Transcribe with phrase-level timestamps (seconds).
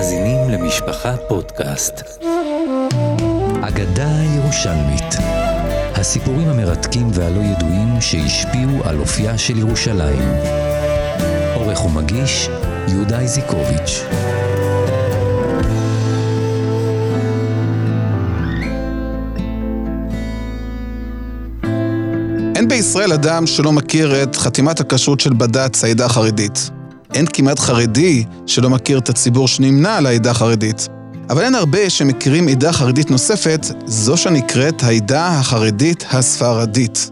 [0.00, 2.02] מאזינים למשפחה פודקאסט.
[3.62, 5.14] אגדה ירושלמית.
[5.94, 10.22] הסיפורים המרתקים והלא ידועים שהשפיעו על אופייה של ירושלים.
[11.54, 12.48] עורך ומגיש,
[12.88, 14.04] יהודה איזיקוביץ'.
[22.56, 26.70] אין בישראל אדם שלא מכיר את חתימת הכשרות של בד"ץ, העדה החרדית.
[27.14, 30.88] אין כמעט חרדי שלא מכיר את הציבור שנמנה על העדה החרדית.
[31.30, 37.10] אבל אין הרבה שמכירים עדה חרדית נוספת, זו שנקראת העדה החרדית הספרדית.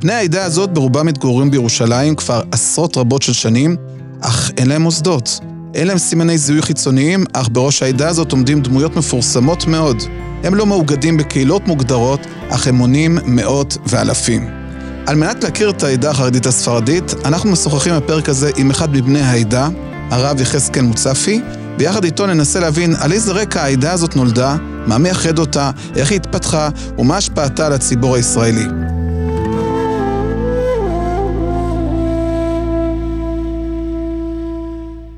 [0.00, 3.76] בני העדה הזאת ברובם מתגוררים בירושלים כבר עשרות רבות של שנים,
[4.20, 5.40] אך אין להם מוסדות.
[5.74, 10.02] אין להם סימני זיהוי חיצוניים, אך בראש העדה הזאת עומדים דמויות מפורסמות מאוד.
[10.44, 14.61] הם לא מאוגדים בקהילות מוגדרות, אך הם מונים מאות ואלפים.
[15.06, 19.68] על מנת להכיר את העדה החרדית הספרדית, אנחנו משוחחים בפרק הזה עם אחד מבני העדה,
[20.10, 21.40] הרב יחזקאל מוצפי,
[21.78, 26.16] ויחד איתו ננסה להבין על איזה רקע העדה הזאת נולדה, מה מייחד אותה, איך היא
[26.16, 26.68] התפתחה
[26.98, 28.64] ומה השפעתה על הציבור הישראלי.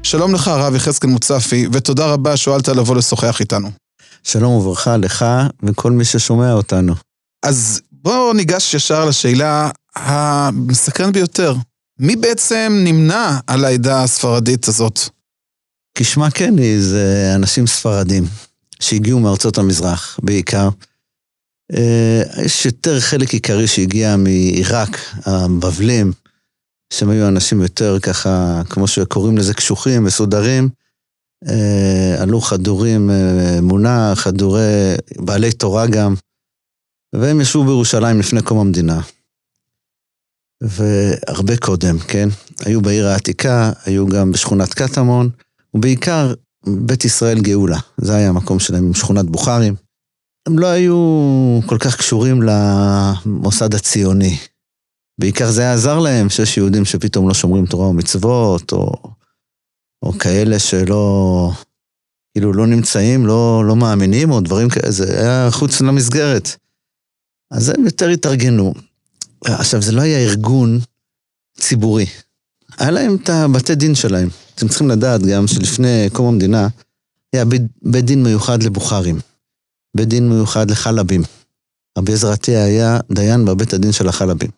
[0.03, 3.71] שלום לך, הרב יחזקאל מוצפי, ותודה רבה שהואלת לבוא לשוחח איתנו.
[4.23, 5.25] שלום וברכה לך
[5.63, 6.95] וכל מי ששומע אותנו.
[7.43, 11.55] אז בואו ניגש ישר לשאלה המסקרנת ביותר.
[11.99, 15.01] מי בעצם נמנה על העדה הספרדית הזאת?
[15.95, 18.25] כשמה כן היא, זה אנשים ספרדים
[18.81, 20.69] שהגיעו מארצות המזרח בעיקר.
[21.73, 26.13] אה, יש יותר חלק עיקרי שהגיע מעיראק, הבבלים,
[26.93, 30.69] שהם היו אנשים יותר ככה, כמו שקוראים לזה, קשוחים, מסודרים.
[31.49, 36.15] אה, עלו חדורים אה, אמונה, חדורי, בעלי תורה גם.
[37.13, 39.01] והם ישבו בירושלים לפני קום המדינה.
[40.63, 42.29] והרבה קודם, כן?
[42.65, 45.31] היו בעיר העתיקה, היו גם בשכונת קטמון,
[45.75, 46.35] ובעיקר
[46.67, 47.79] בית ישראל גאולה.
[47.97, 49.75] זה היה המקום שלהם, שכונת בוכרים.
[50.49, 50.97] הם לא היו
[51.67, 54.39] כל כך קשורים למוסד הציוני.
[55.21, 58.93] בעיקר זה היה עזר להם שיש יהודים שפתאום לא שומרים תורה ומצוות, או,
[60.03, 61.51] או כאלה שלא,
[62.35, 66.57] כאילו לא נמצאים, לא, לא מאמינים, או דברים כאלה, זה היה חוץ למסגרת.
[67.51, 68.75] אז הם יותר התארגנו.
[69.45, 70.81] עכשיו, זה לא היה ארגון
[71.61, 72.07] ציבורי.
[72.79, 74.29] היה להם את הבתי דין שלהם.
[74.55, 76.69] אתם צריכים לדעת גם שלפני קום המדינה,
[77.33, 79.19] היה בית, בית דין מיוחד לבוכרים.
[79.97, 81.23] בית דין מיוחד לחלבים.
[81.99, 84.51] רבי עזרא עטיה היה דיין בבית הדין של החלבים.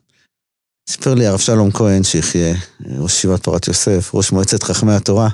[0.91, 2.55] סיפר לי הרב שלום כהן, שיחיה,
[2.99, 5.29] ראש ישיבת פורת יוסף, ראש מועצת חכמי התורה,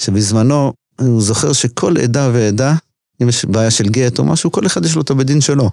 [0.00, 2.74] שבזמנו הוא זוכר שכל עדה ועדה,
[3.22, 5.70] אם יש בעיה של גט או משהו, כל אחד יש לו את הבית דין שלו.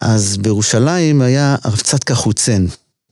[0.00, 2.64] אז בירושלים היה הרב צדקה חוצן.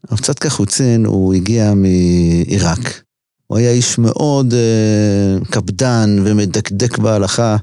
[0.08, 3.02] הרב צדקה חוצן, הוא הגיע מעיראק.
[3.46, 7.56] הוא היה איש מאוד uh, קפדן ומדקדק בהלכה.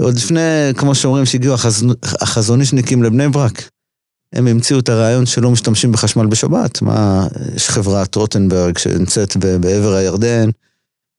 [0.00, 0.40] ועוד לפני,
[0.76, 1.84] כמו שאומרים, שהגיעו החז...
[2.20, 3.70] החזונישניקים לבני ברק.
[4.34, 6.82] הם המציאו את הרעיון שלא משתמשים בחשמל בשבת.
[6.82, 10.50] מה, יש חברת רוטנברג שנמצאת בעבר הירדן,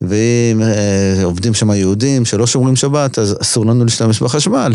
[0.03, 4.73] ואם uh, עובדים שם יהודים שלא שומרים שבת, אז אסור לנו להשתמש בחשמל.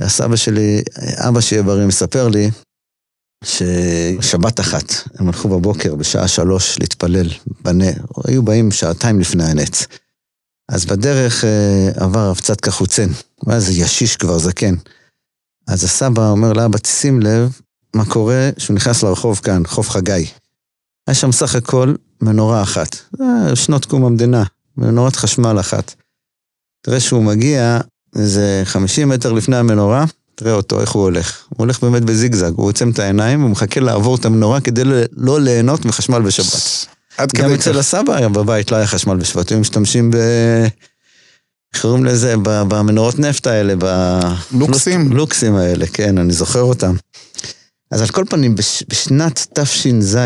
[0.00, 0.82] הסבא שלי,
[1.28, 2.50] אבא שיהיה בריא, מספר לי
[3.44, 7.28] ששבת אחת, הם הלכו בבוקר בשעה שלוש להתפלל,
[7.62, 7.90] בנה,
[8.26, 9.86] היו באים שעתיים לפני הנץ.
[10.68, 14.74] אז בדרך אה, עבר רב צדקה חוצן, הוא היה איזה ישיש כבר, זקן.
[15.68, 17.60] אז הסבא אומר לאבא, תשים לב
[17.94, 20.26] מה קורה שהוא נכנס לרחוב כאן, חוף חגי.
[21.06, 22.96] היה שם סך הכל מנורה אחת,
[23.54, 24.44] שנות קום המדינה,
[24.76, 25.94] מנורת חשמל אחת.
[26.82, 27.80] תראה שהוא מגיע,
[28.16, 30.04] איזה 50 מטר לפני המנורה,
[30.34, 31.44] תראה אותו, איך הוא הולך.
[31.48, 34.82] הוא הולך באמת בזיגזג, הוא עוצם את העיניים, הוא מחכה לעבור את המנורה כדי
[35.16, 36.86] לא ליהנות מחשמל בשבת.
[37.18, 37.48] עד כדי כך.
[37.48, 40.16] גם אצל הסבא בבית לא היה חשמל בשבת, היו משתמשים ב...
[41.74, 42.34] איך קוראים לזה?
[42.42, 44.18] במנורות נפט האלה, ב...
[44.52, 45.12] לוקסים.
[45.12, 46.94] לוקסים האלה, כן, אני זוכר אותם.
[47.90, 48.54] אז על כל פנים,
[48.88, 50.18] בשנת תש"ז,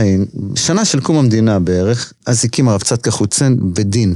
[0.55, 4.15] שנה של קום המדינה בערך, אז הקים הרב צדקה חוצן בדין.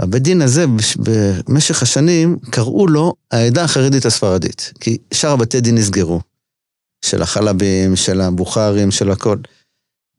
[0.00, 0.64] הבית דין הזה,
[0.98, 4.72] במשך השנים, קראו לו העדה החרדית הספרדית.
[4.80, 6.20] כי שאר הבתי דין נסגרו.
[7.04, 9.36] של החלבים, של הבוכרים, של הכל.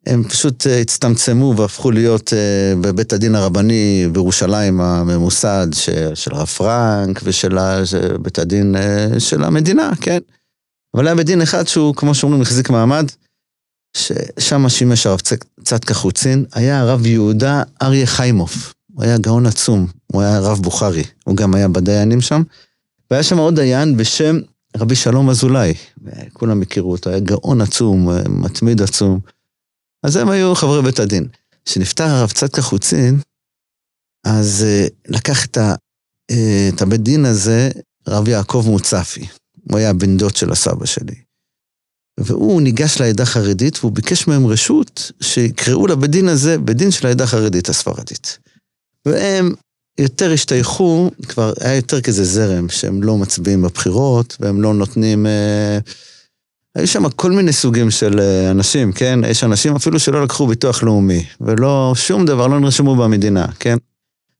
[0.05, 5.67] הם פשוט אה, הצטמצמו והפכו להיות אה, בבית הדין הרבני בירושלים הממוסד
[6.13, 7.57] של הרב פרנק ושל
[8.21, 10.19] בית הדין אה, של המדינה, כן.
[10.95, 13.05] אבל היה בית דין אחד שהוא, כמו שאומרים, החזיק מעמד,
[13.97, 15.19] ששם שימש הרב
[15.63, 18.73] צדקה חוצין, היה הרב יהודה אריה חיימוף.
[18.93, 22.43] הוא היה גאון עצום, הוא היה רב בוכרי, הוא גם היה בדיינים שם.
[23.11, 24.39] והיה שם עוד דיין בשם
[24.77, 25.73] רבי שלום אזולאי,
[26.33, 29.19] כולם הכירו אותו, היה גאון עצום, מתמיד עצום.
[30.03, 31.27] אז הם היו חברי בית הדין.
[31.65, 33.19] כשנפטר הרב צדקה חוצין,
[34.25, 35.75] אז אה, לקח את, ה,
[36.31, 37.69] אה, את הבית דין הזה
[38.07, 39.27] רב יעקב מוצפי.
[39.71, 41.15] הוא היה בן דוד של הסבא שלי.
[42.19, 47.07] והוא ניגש לעדה החרדית והוא ביקש מהם רשות שיקראו לבית דין הזה בית דין של
[47.07, 48.37] העדה החרדית הספרדית.
[49.05, 49.53] והם
[49.97, 55.25] יותר השתייכו, כבר היה יותר כזה זרם, שהם לא מצביעים בבחירות והם לא נותנים...
[55.25, 55.79] אה,
[56.75, 59.19] היו שם כל מיני סוגים של אה, אנשים, כן?
[59.27, 63.77] יש אנשים אפילו שלא לקחו ביטוח לאומי, ולא, שום דבר, לא נרשמו במדינה, כן?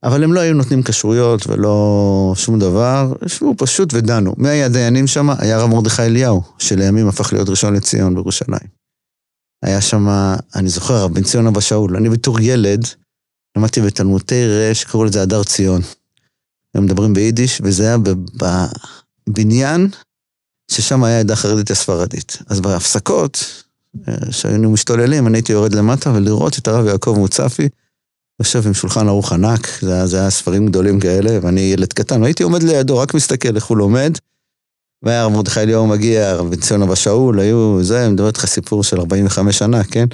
[0.03, 4.33] אבל הם לא היו נותנים כשרויות ולא שום דבר, ישבו פשוט ודנו.
[4.37, 5.29] מי היה הדיינים שם?
[5.39, 8.81] היה הרב מרדכי אליהו, שלימים הפך להיות ראשון לציון בירושלים.
[9.63, 10.07] היה שם,
[10.55, 11.95] אני זוכר, הרב בן ציון אבא שאול.
[11.95, 12.87] אני בתור ילד,
[13.57, 15.81] למדתי בתלמודי ר', קראו לזה הדר ציון.
[16.75, 17.97] הם מדברים ביידיש, וזה היה
[19.27, 19.89] בבניין
[20.71, 22.37] ששם היה עדה חרדית הספרדית.
[22.47, 23.63] אז בהפסקות,
[24.07, 27.69] אה, שהיינו משתוללים, אני הייתי יורד למטה ולראות את הרב יעקב מוצפי,
[28.39, 32.23] יושב עם שולחן ערוך ענק, זה היה, זה היה ספרים גדולים כאלה, ואני ילד קטן,
[32.23, 34.17] הייתי עומד לידו, רק מסתכל איך הוא לומד.
[35.03, 38.83] והיה הרב מרדכי אליהו מגיע, הרב ציון אבא שאול, היו, זה, אני מדבר איתך סיפור
[38.83, 40.05] של 45 שנה, כן?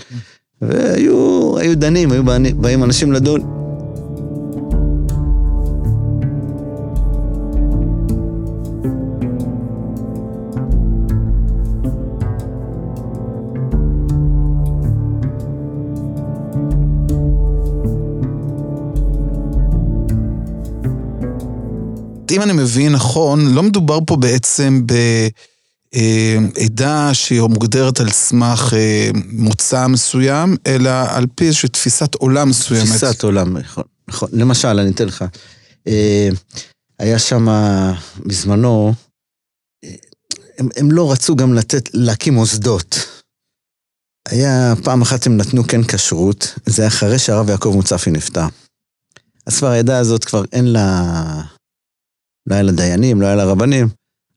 [0.62, 2.24] והיו דנים, היו
[2.56, 3.42] באים אנשים לדון.
[22.32, 24.82] אם אני מבין נכון, לא מדובר פה בעצם
[25.96, 32.88] בעדה שהיא מוגדרת על סמך אה, מוצא מסוים, אלא על פי איזושהי תפיסת עולם מסוימת.
[32.88, 33.84] תפיסת עולם, נכון.
[34.08, 34.30] נכון.
[34.34, 35.26] למשל, אני אתן לך.
[35.88, 36.30] אה,
[37.00, 37.48] היה שם
[38.26, 38.94] בזמנו,
[39.84, 39.90] אה,
[40.58, 42.96] הם, הם לא רצו גם לתת, להקים מוסדות.
[44.30, 48.46] היה, פעם אחת הם נתנו כן כשרות, זה אחרי שהרב יעקב מוצפי נפטר.
[49.46, 51.24] אז כבר העדה הזאת כבר אין לה...
[52.48, 53.88] לא היה לדיינים, לא היה לרבנים,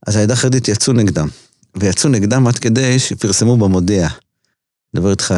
[0.07, 1.29] אז העדה החרדית יצאו נגדם.
[1.77, 4.09] ויצאו נגדם עד כדי שפרסמו במודיע.
[4.95, 5.35] מדבר איתך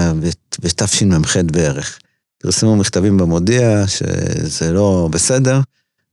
[0.61, 1.99] בתשמ"ח בערך.
[2.43, 5.61] פרסמו מכתבים במודיע שזה לא בסדר,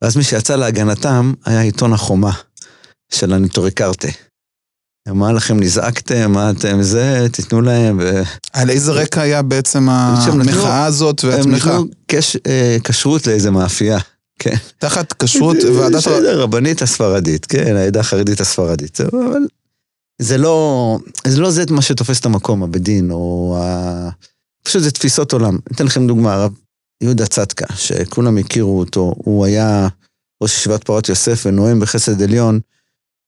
[0.02, 2.32] ואז מי שיצא להגנתם היה עיתון החומה
[3.12, 4.08] של הניטוריקרטה.
[5.08, 8.00] מה לכם נזעקתם, מה אתם זה, תיתנו להם.
[8.02, 8.22] ו...
[8.54, 11.74] על איזה רקע היה בעצם המחאה הזאת והתמיכה?
[11.74, 13.98] הם נתנו אה, כשרות לאיזה מאפייה.
[14.40, 14.56] כן.
[14.78, 15.96] תחת כשרות ועדת...
[15.96, 19.02] בסדר, רבנית הספרדית, כן, העדה החרדית הספרדית.
[19.02, 19.48] אבל
[20.22, 20.98] זה לא,
[21.28, 24.10] זה לא זה מה שתופס את המקום, הבית דין, או ה...
[24.64, 25.58] פשוט זה תפיסות עולם.
[25.76, 26.54] אתן לכם דוגמה, הרב
[27.04, 29.88] יהודה צדקה, שכולם הכירו אותו, הוא היה
[30.44, 32.60] ראש ישיבת פרות יוסף ונואם בחסד עליון,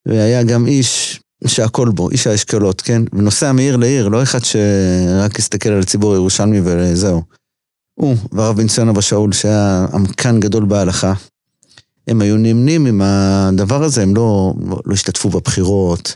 [0.07, 3.01] והיה גם איש שהכל בו, איש האשכולות, כן?
[3.13, 7.23] ונוסע מעיר לעיר, לא אחד שרק הסתכל על הציבור הירושלמי וזהו.
[8.01, 11.13] הוא והרב בן ציון אבא שאול, שהיה עמקן גדול בהלכה,
[12.07, 14.53] הם היו נמנים עם הדבר הזה, הם לא,
[14.85, 16.15] לא השתתפו בבחירות.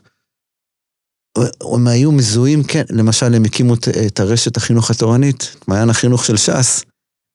[1.73, 3.73] הם היו מזוהים, כן, למשל הם הקימו
[4.07, 6.83] את הרשת החינוך התורנית, מעיין החינוך של ש"ס.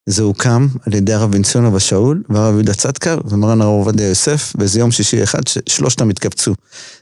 [0.08, 4.08] זה הוקם על ידי הרב בן ציון אבא שאול והרב יהודה צדקה ומרן הרב עובדיה
[4.08, 6.54] יוסף באיזה יום שישי אחד ששלושתם התקבצו.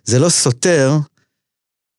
[0.05, 0.99] זה לא סותר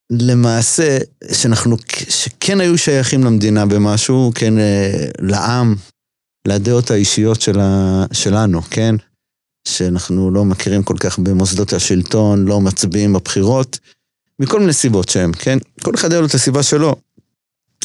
[0.10, 0.98] למעשה,
[1.32, 1.78] שאנחנו,
[2.10, 5.76] שכן היו שייכים למדינה במשהו, כן, אה, לעם,
[6.48, 8.96] לדעות האישיות של ה, שלנו, כן?
[9.68, 13.80] שאנחנו לא מכירים כל כך במוסדות השלטון, לא מצביעים בבחירות,
[14.40, 15.58] מכל מיני סיבות שהם, כן?
[15.82, 16.96] כל אחד היה לו את הסיבה שלו,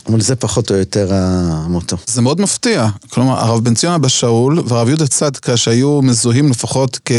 [0.06, 1.96] אבל זה פחות או יותר המוטו.
[2.06, 2.88] זה מאוד מפתיע.
[3.08, 7.12] כלומר, הרב בן ציון אבא שאול והרב יהודה צדקה, שהיו מזוהים לפחות כ...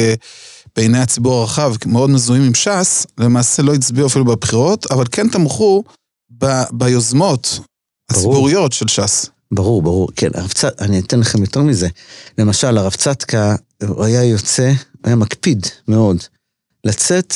[0.75, 5.83] בעיני הציבור הרחב, מאוד מזוהים עם ש"ס, למעשה לא הצביעו אפילו בבחירות, אבל כן תמכו
[6.37, 7.59] ב, ביוזמות
[8.11, 9.29] הציבוריות של ש"ס.
[9.51, 10.09] ברור, ברור.
[10.15, 11.87] כן, הרב צדקה, אני אתן לכם יותר מזה.
[12.37, 13.55] למשל, הרב צדקה,
[13.87, 14.71] הוא היה יוצא,
[15.03, 16.17] היה מקפיד מאוד,
[16.83, 17.33] לצאת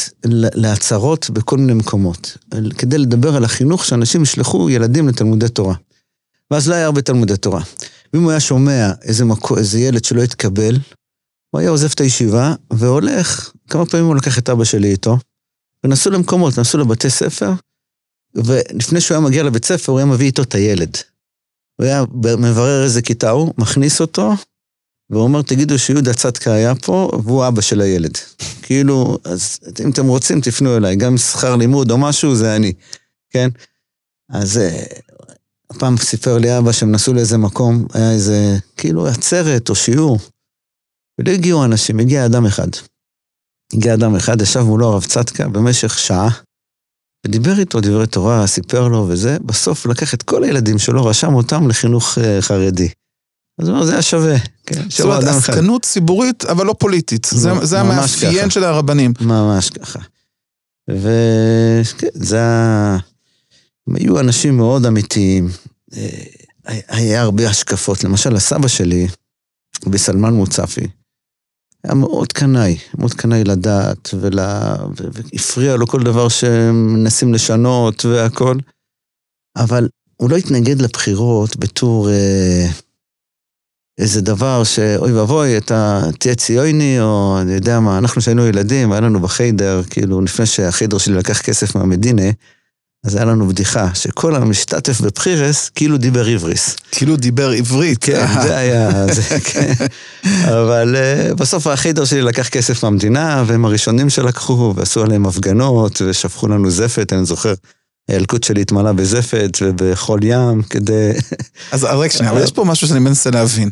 [0.55, 2.37] להצהרות בכל מיני מקומות,
[2.77, 5.75] כדי לדבר על החינוך שאנשים ישלחו ילדים לתלמודי תורה.
[6.51, 7.61] ואז לא היה הרבה תלמודי תורה.
[8.13, 10.77] ואם הוא היה שומע איזה, מקו, איזה ילד שלא התקבל,
[11.49, 15.17] הוא היה עוזב את הישיבה והולך, כמה פעמים הוא לקח את אבא שלי איתו,
[15.83, 17.51] ונסעו למקומות, נסעו לבתי ספר,
[18.35, 20.97] ולפני שהוא היה מגיע לבית ספר, הוא היה מביא איתו את הילד.
[21.75, 22.03] הוא היה
[22.37, 24.33] מברר איזה כיתה הוא, מכניס אותו,
[25.09, 28.17] והוא אומר, תגידו שיהודה צדקה היה פה, והוא אבא של הילד.
[28.61, 32.73] כאילו, אז אם אתם רוצים, תפנו אליי, גם שכר לימוד או משהו, זה אני,
[33.29, 33.49] כן?
[34.29, 34.83] אז אה,
[35.69, 40.19] הפעם סיפר לי אבא שהם נסעו לאיזה מקום, היה איזה, כאילו, עצרת או שיעור.
[41.19, 42.67] ולא הגיעו אנשים, הגיע אדם אחד.
[43.73, 46.29] הגיע אדם אחד, ישב מולו הרב צדקה במשך שעה,
[47.25, 51.67] ודיבר איתו דברי תורה, סיפר לו וזה, בסוף לקח את כל הילדים שלו, רשם אותם
[51.67, 52.89] לחינוך uh, חרדי.
[53.59, 54.35] אז הוא אומר, זה היה שווה.
[54.65, 55.23] כן, זאת אומרת.
[55.23, 57.27] עסקנות ציבורית, אבל לא פוליטית.
[57.31, 58.49] זה, זה המאפיין ככה.
[58.49, 59.13] של הרבנים.
[59.21, 59.99] ממש ככה.
[60.89, 62.97] וכן, זה ה...
[63.87, 65.49] הם היו אנשים מאוד אמיתיים.
[65.93, 68.03] אה, היה הרבה השקפות.
[68.03, 69.07] למשל, הסבא שלי,
[69.87, 70.87] בסלמן מוצפי,
[71.83, 74.39] היה מאוד קנאי, מאוד קנאי לדת, ול...
[74.97, 78.55] ו- והפריע לו כל דבר שמנסים לשנות והכל.
[79.57, 82.67] אבל הוא לא התנגד לבחירות בתור אה,
[83.99, 89.01] איזה דבר שאוי ואבוי, אתה תהיה ציוני, או אני יודע מה, אנחנו כשהיינו ילדים, היה
[89.01, 92.31] לנו בחיידר, כאילו לפני שהחיידר שלי לקח כסף מהמדינה,
[93.05, 96.75] אז היה לנו בדיחה, שכל המשתתף בבחירס כאילו דיבר עבריס.
[96.91, 98.03] כאילו דיבר עברית.
[98.03, 99.73] כן, זה היה, זה, כן.
[100.43, 106.47] אבל uh, בסוף החיידר שלי לקח כסף מהמדינה, והם הראשונים שלקחו, ועשו עליהם הפגנות, ושפכו
[106.47, 107.53] לנו זפת, אני זוכר.
[108.09, 111.11] הילקוט שלי התמלא בזפת ובחול ים כדי...
[111.71, 113.69] אז רק שנייה, אבל יש פה משהו שאני מנסה להבין.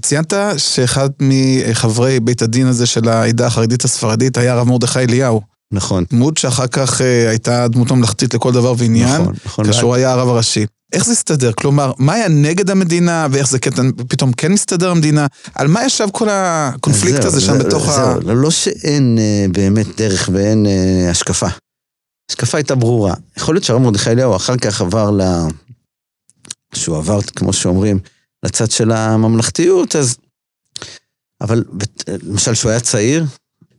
[0.00, 5.55] ציינת שאחד מחברי בית הדין הזה של העדה החרדית הספרדית היה הרב מרדכי אליהו.
[5.72, 6.04] נכון.
[6.10, 9.64] דמות שאחר כך אה, הייתה דמות ממלכתית לכל דבר ועניין, נכון, נכון.
[9.66, 10.66] כאשר הוא היה הרב הראשי.
[10.92, 11.52] איך זה הסתדר?
[11.52, 15.26] כלומר, מה היה נגד המדינה, ואיך זה קטע, פתאום כן מסתדר המדינה?
[15.54, 17.92] על מה ישב כל הקונפליקט זהו, הזה שם זה- בתוך ה...
[18.22, 21.46] זהו, לא שאין אה, באמת דרך ואין אה, השקפה.
[22.30, 23.14] השקפה הייתה ברורה.
[23.36, 25.20] יכול להיות שהרב מרדכי אליהו אחר כך עבר ל...
[26.74, 27.98] שהוא עבר, כמו שאומרים,
[28.44, 30.16] לצד של הממלכתיות, אז...
[31.40, 33.24] אבל בת- למשל, כשהוא היה צעיר,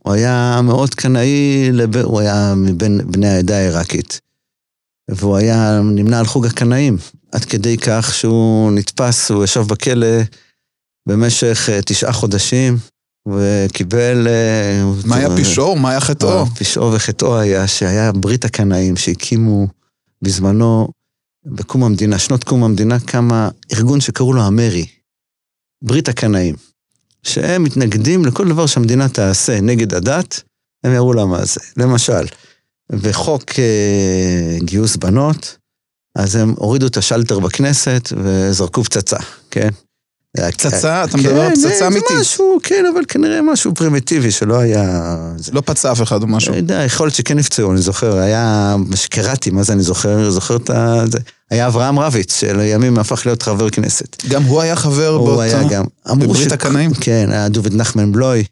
[0.08, 1.96] הוא היה מאוד קנאי, לב...
[1.96, 4.20] הוא היה מבין בני העדה העיראקית.
[5.10, 6.96] והוא היה נמנה על חוג הקנאים,
[7.32, 10.06] עד כדי כך שהוא נתפס, הוא ישב בכלא
[11.08, 12.76] במשך אה, תשעה חודשים,
[13.28, 14.28] וקיבל...
[14.28, 15.76] אה, מה היה פשעו?
[15.76, 16.28] מה היה חטאו?
[16.28, 19.66] אה, פשעו וחטאו היה שהיה ברית הקנאים שהקימו
[20.22, 20.88] בזמנו,
[21.46, 24.86] בקום המדינה, שנות קום המדינה, קמה ארגון שקראו לו המרי,
[25.84, 26.54] ברית הקנאים,
[27.28, 30.42] שהם מתנגדים לכל דבר שהמדינה תעשה נגד הדת,
[30.84, 31.60] הם יראו לה מה זה.
[31.76, 32.26] למשל,
[32.92, 35.56] בחוק אה, גיוס בנות,
[36.16, 39.16] אז הם הורידו את השלטר בכנסת וזרקו פצצה,
[39.50, 39.68] כן?
[40.36, 41.04] פצצה?
[41.04, 42.16] אתה מדבר על כן, פצצה זה אמיתית.
[42.20, 45.16] משהו, כן, אבל כנראה משהו פרימיטיבי שלא היה...
[45.36, 45.52] זה.
[45.52, 46.52] לא פצע אף אחד או משהו.
[46.52, 50.30] לא יודע, יכול להיות שכן נפצעו, אני זוכר, היה, שקראתי, מה זה אני זוכר, אני
[50.30, 51.04] זוכר את ה...
[51.50, 54.24] היה אברהם רביץ, שלימים הפך להיות חבר כנסת.
[54.28, 55.42] גם הוא היה חבר הוא באותו...
[55.42, 55.84] היה גם...
[56.10, 56.94] אמרו בברית ש- הקנאים?
[56.94, 58.44] כן, היה דוד נחמן בלוי.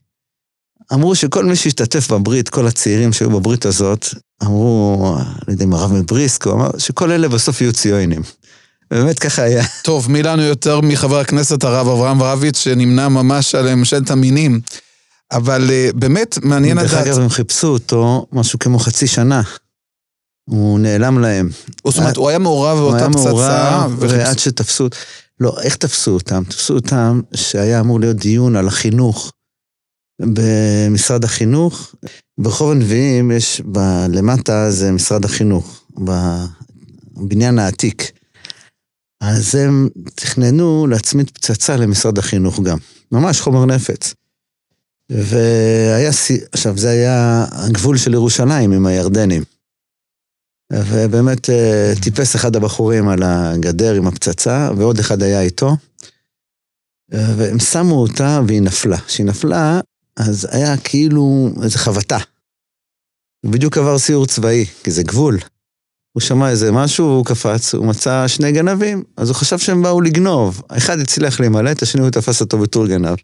[0.92, 4.06] אמרו שכל מי שהשתתף בברית, כל הצעירים שהיו בברית הזאת,
[4.42, 5.16] אמרו,
[5.48, 8.22] לא יודע אם הרב מבריסק, הוא אמר שכל אלה בסוף יהיו ציונים.
[8.90, 9.64] באמת ככה היה.
[9.82, 14.60] טוב, מי לנו יותר מחבר הכנסת הרב אברהם רביץ, שנמנה ממש על ממשלת המינים.
[15.32, 19.42] אבל אה, באמת מעניין דרך לדעת, אגב, הם חיפשו אותו משהו כמו חצי שנה.
[20.50, 21.48] הוא נעלם להם.
[21.86, 24.88] זאת אומרת, הוא היה מעורב הוא היה באותה פצצה, מעורב, וחיפשו- ועד שתפסו...
[25.40, 26.42] לא, איך תפסו אותם?
[26.48, 29.32] תפסו אותם שהיה אמור להיות דיון על החינוך
[30.22, 31.94] במשרד החינוך.
[32.38, 35.82] ברחוב הנביאים יש, ב- למטה זה משרד החינוך,
[37.16, 38.12] בבניין העתיק.
[39.20, 42.78] אז הם תכננו להצמיד פצצה למשרד החינוך גם.
[43.12, 44.14] ממש חומר נפץ.
[45.10, 46.10] והיה,
[46.52, 49.55] עכשיו זה היה הגבול של ירושלים עם הירדנים.
[50.72, 55.76] ובאמת אה, טיפס אחד הבחורים על הגדר עם הפצצה, ועוד אחד היה איתו.
[57.14, 58.98] אה, והם שמו אותה והיא נפלה.
[58.98, 59.80] כשהיא נפלה,
[60.16, 62.18] אז היה כאילו איזו חבטה.
[63.46, 65.38] בדיוק עבר סיור צבאי, כי זה גבול.
[66.12, 70.00] הוא שמע איזה משהו, והוא קפץ, הוא מצא שני גנבים, אז הוא חשב שהם באו
[70.00, 70.62] לגנוב.
[70.70, 73.16] האחד הצליח להימלט, השני הוא תפס אותו בתור גנב.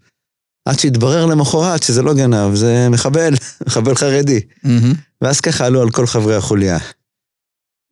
[0.69, 3.35] עד שהתברר למחרת שזה לא גנב, זה מחבל,
[3.67, 4.41] מחבל חרדי.
[4.65, 4.95] מהמם.
[5.23, 6.79] ואז ככה עלו על כל חברי החוליה.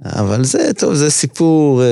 [0.04, 1.88] אבל זה, טוב, זה סיפור אה,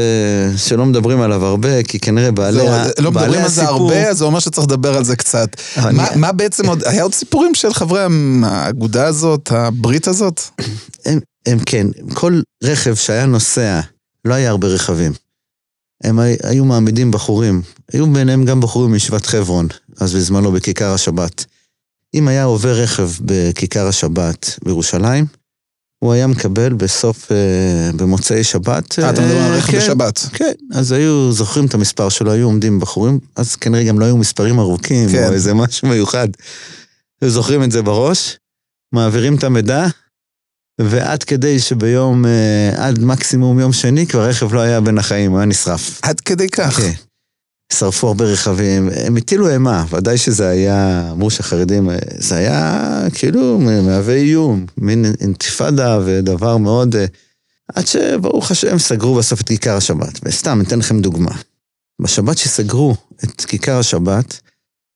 [0.58, 3.80] שלא מדברים עליו הרבה, כי כנראה בעלי, זהו, ה- לא בעלי מדברים על זה הסיפור-
[3.92, 5.48] הרבה, אז זה אומר שצריך לדבר על זה קצת.
[5.76, 8.00] אבל מה- אני- מה בעצם עוד, היה עוד סיפורים של חברי
[8.44, 10.40] האגודה הזאת, הברית הזאת?
[11.04, 13.80] הם, הם כן, כל רכב שהיה נוסע,
[14.24, 15.12] לא היה הרבה רכבים.
[16.04, 17.62] הם הי- היו מעמידים בחורים,
[17.92, 19.68] היו ביניהם גם בחורים מישיבת חברון,
[20.00, 21.44] אז בזמנו בכיכר השבת.
[22.14, 25.26] אם היה עובר רכב בכיכר השבת בירושלים,
[25.98, 28.98] הוא היה מקבל בסוף, אה, במוצאי שבת.
[28.98, 30.18] אה, אתה מדבר על אה, רכב כן, בשבת.
[30.32, 34.16] כן, אז היו זוכרים את המספר שלו, היו עומדים בחורים, אז כנראה גם לא היו
[34.16, 35.26] מספרים ארוכים, כן.
[35.28, 36.28] או איזה משהו מיוחד.
[37.22, 38.38] היו זוכרים את זה בראש,
[38.92, 39.86] מעבירים את המידע,
[40.80, 45.38] ועד כדי שביום, אה, עד מקסימום יום שני, כבר הרכב לא היה בין החיים, הוא
[45.38, 46.00] היה נשרף.
[46.02, 46.80] עד כדי כך.
[46.80, 47.07] כן.
[47.72, 53.58] שרפו הרבה רכבים, הם הטילו אימה, ודאי שזה היה, אמרו שהחרדים, אה, זה היה כאילו
[53.58, 56.96] מהווה איום, מין אינתיפאדה ודבר מאוד...
[56.96, 57.06] אה,
[57.74, 60.20] עד שברוך השם סגרו בסוף את כיכר השבת.
[60.22, 61.30] וסתם, אתן לכם דוגמה.
[62.02, 64.40] בשבת שסגרו את כיכר השבת,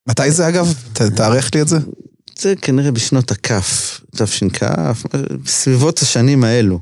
[0.09, 0.75] מתי זה אגב?
[0.93, 1.79] תארך לי את זה.
[2.39, 4.63] זה כנראה בשנות הכף, תש"כ,
[5.45, 6.81] בסביבות השנים האלו.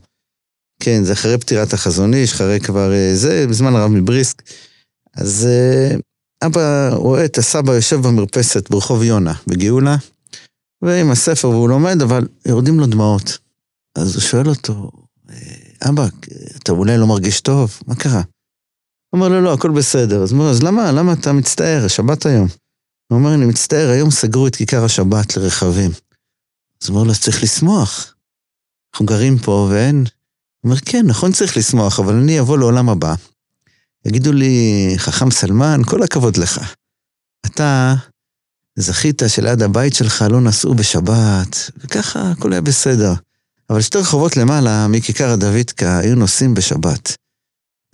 [0.81, 4.43] כן, זה אחרי פטירת החזון איש, אחרי כבר אה, זה, בזמן הרב מבריסק.
[5.21, 5.97] אז אה,
[6.47, 9.97] אבא רואה את הסבא יושב במרפסת ברחוב יונה, בגאולה,
[10.83, 13.39] ועם הספר והוא לומד, אבל יורדים לו דמעות.
[13.95, 14.91] אז הוא שואל אותו,
[15.31, 16.07] "אה, אבא,
[16.57, 17.79] אתה אולי לא מרגיש טוב?
[17.87, 18.23] מה קרה?
[19.11, 20.23] הוא אומר לו, לא, הכל בסדר.
[20.23, 21.89] אז הוא אומר, אז למה, למה אתה מצטער?
[21.89, 22.49] שבת היום.
[23.09, 25.91] הוא אומר, אני מצטער, היום סגרו את כיכר השבת לרכבים.
[26.83, 28.15] אז הוא אומר לו, אז צריך לשמוח.
[28.95, 29.97] אנחנו גרים פה ואין...
[29.97, 33.15] הוא אומר, כן, נכון צריך לשמוח, אבל אני אבוא לעולם הבא.
[34.07, 36.75] יגידו לי, חכם סלמן, כל הכבוד לך.
[37.47, 37.95] אתה
[38.79, 43.15] זכית שליד הבית שלך לא נסעו בשבת, וככה הכל היה בסדר.
[43.71, 47.17] אבל שתי רחובות למעלה, מכיכר הדוידקה, היו נוסעים בשבת.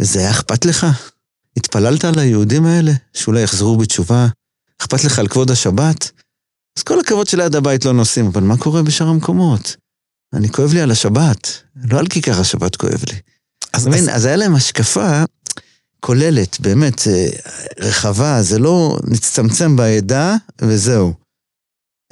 [0.00, 0.86] וזה היה אכפת לך?
[1.56, 4.26] התפללת על היהודים האלה, שאולי יחזרו בתשובה?
[4.82, 6.10] אכפת לך על כבוד השבת?
[6.78, 9.76] אז כל הכבוד שליד הבית לא נוסעים, אבל מה קורה בשאר המקומות?
[10.34, 13.18] אני כואב לי על השבת, לא על כיכר השבת כואב לי.
[13.72, 13.88] אז?
[13.88, 15.24] אז, אז היה להם השקפה
[16.06, 17.28] כוללת, באמת, אה,
[17.78, 21.14] רחבה, זה לא נצטמצם בעדה וזהו.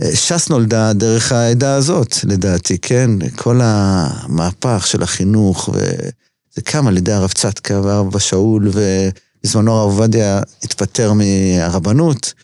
[0.01, 3.11] אה, ש"ס נולדה דרך העדה הזאת, לדעתי, כן?
[3.37, 10.41] כל המהפך של החינוך, וזה קם על ידי הרב צדקה והרב שאול, ובזמנו הרב עובדיה
[10.63, 12.35] התפטר מהרבנות,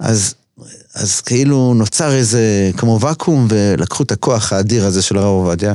[0.00, 0.34] אז,
[0.94, 5.72] אז כאילו נוצר איזה כמו ואקום, ולקחו את הכוח האדיר הזה של הרב עובדיה,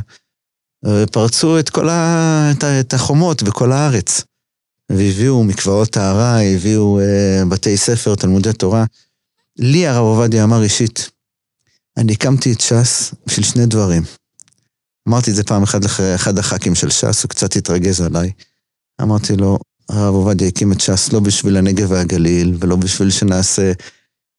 [0.86, 2.52] ופרצו את כל ה...
[2.80, 4.24] את החומות בכל הארץ.
[4.90, 8.84] והביאו מקוואות טהרה, הביאו אה, בתי ספר, תלמודי תורה.
[9.58, 11.10] לי הרב עובדיה אמר אישית,
[11.96, 14.02] אני הקמתי את ש"ס בשביל שני דברים.
[15.08, 18.30] אמרתי את זה פעם אחת לאחד הח"כים של ש"ס, הוא קצת התרגז עליי.
[19.02, 23.72] אמרתי לו, הרב עובדיה הקים את ש"ס לא בשביל הנגב והגליל, ולא בשביל שנעשה,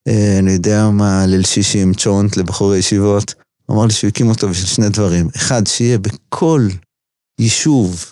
[0.07, 3.33] אה, אני יודע מה, ליל שישי עם צ'ונט לבחורי ישיבות.
[3.65, 5.29] הוא אמר לי שהוא הקים אותו בשביל שני דברים.
[5.35, 6.67] אחד, שיהיה בכל
[7.39, 8.05] יישוב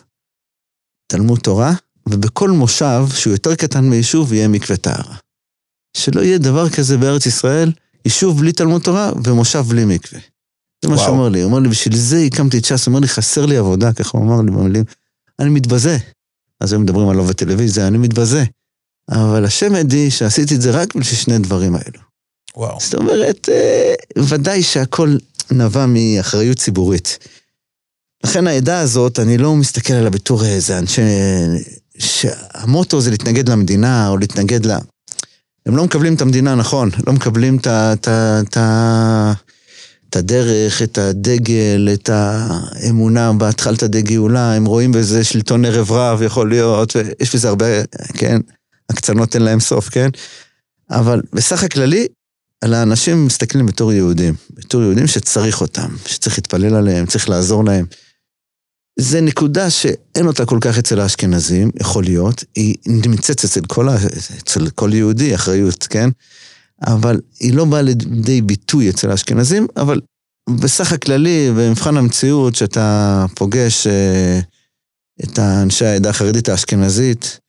[1.08, 1.74] תלמוד תורה,
[2.10, 5.16] ובכל מושב, שהוא יותר קטן מיישוב, יהיה מקווה טהרה.
[5.98, 7.72] שלא יהיה דבר כזה בארץ ישראל,
[8.06, 10.22] יישוב בלי תלמוד תורה ומושב בלי מקווה.
[10.82, 10.98] זה מה.
[10.98, 13.46] שהוא אמר לי, הוא אמר לי, בשביל זה הקמתי את ש"ס, הוא אומר לי, חסר
[13.46, 14.84] לי עבודה, ככה הוא אמר לי במילים,
[15.40, 15.98] אני מתבזה.
[16.62, 18.44] אז הם מדברים עליו בטלוויזיה, אני מתבזה.
[19.12, 22.00] אבל השם עדי שעשיתי את זה רק בשביל שני דברים האלו.
[22.56, 22.78] וואו.
[22.80, 23.94] זאת אומרת, אה,
[24.30, 25.18] ודאי שהכל
[25.52, 27.18] נבע מאחריות ציבורית.
[28.24, 31.02] לכן העדה הזאת, אני לא מסתכל עליה בתור איזה אנשי...
[32.00, 34.72] שהמוטו זה להתנגד למדינה או להתנגד ל...
[35.66, 37.68] הם לא מקבלים את המדינה נכון, לא מקבלים את.
[37.68, 38.08] את.
[38.08, 38.58] את.
[40.10, 46.22] את הדרך, את הדגל, את האמונה בהתחלת די גאולה, הם רואים בזה שלטון ערב רב
[46.22, 47.66] יכול להיות, ויש בזה הרבה,
[48.14, 48.40] כן,
[48.90, 50.10] הקצנות אין להם סוף, כן?
[50.92, 52.08] אבל בסך הכללי,
[52.62, 57.86] על האנשים מסתכלים בתור יהודים, בתור יהודים שצריך אותם, שצריך להתפלל עליהם, צריך לעזור להם.
[59.00, 63.88] זה נקודה שאין אותה כל כך אצל האשכנזים, יכול להיות, היא נמצאת אצל כל.
[64.40, 66.10] אצל כל יהודי, אחריות, כן?
[66.88, 70.02] אבל היא לא באה לידי ביטוי אצל האשכנזים, אבל
[70.50, 74.40] בסך הכללי, במבחן המציאות, שאתה פוגש אה,
[75.24, 77.40] את האנשי העדה החרדית האשכנזית,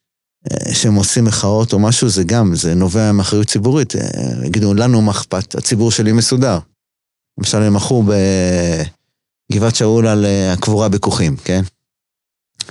[0.51, 3.97] אה, שהם עושים מחאות או משהו, זה גם, זה נובע מאחריות ציבורית.
[3.97, 4.01] אה,
[4.47, 6.59] יגידו, לנו מה אכפת, הציבור שלי מסודר.
[7.39, 8.03] למשל, הם מחו
[9.51, 11.63] בגבעת שאול על אה, הקבורה בכוכים, כן?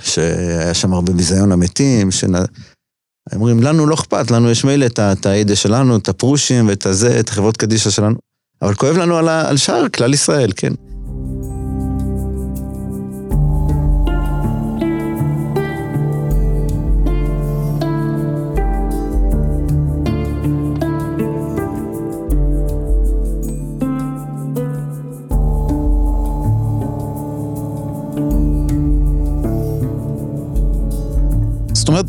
[0.02, 2.32] שהיה שם הרבה ביזיון המתים, שנ...
[3.34, 6.86] אומרים, לנו לא אכפת, לנו יש מילא את ה- את הידע שלנו, את הפרושים ואת
[6.86, 8.16] הזה, את החברות קדישא שלנו,
[8.62, 10.72] אבל כואב לנו על, על שאר כלל ישראל, כן.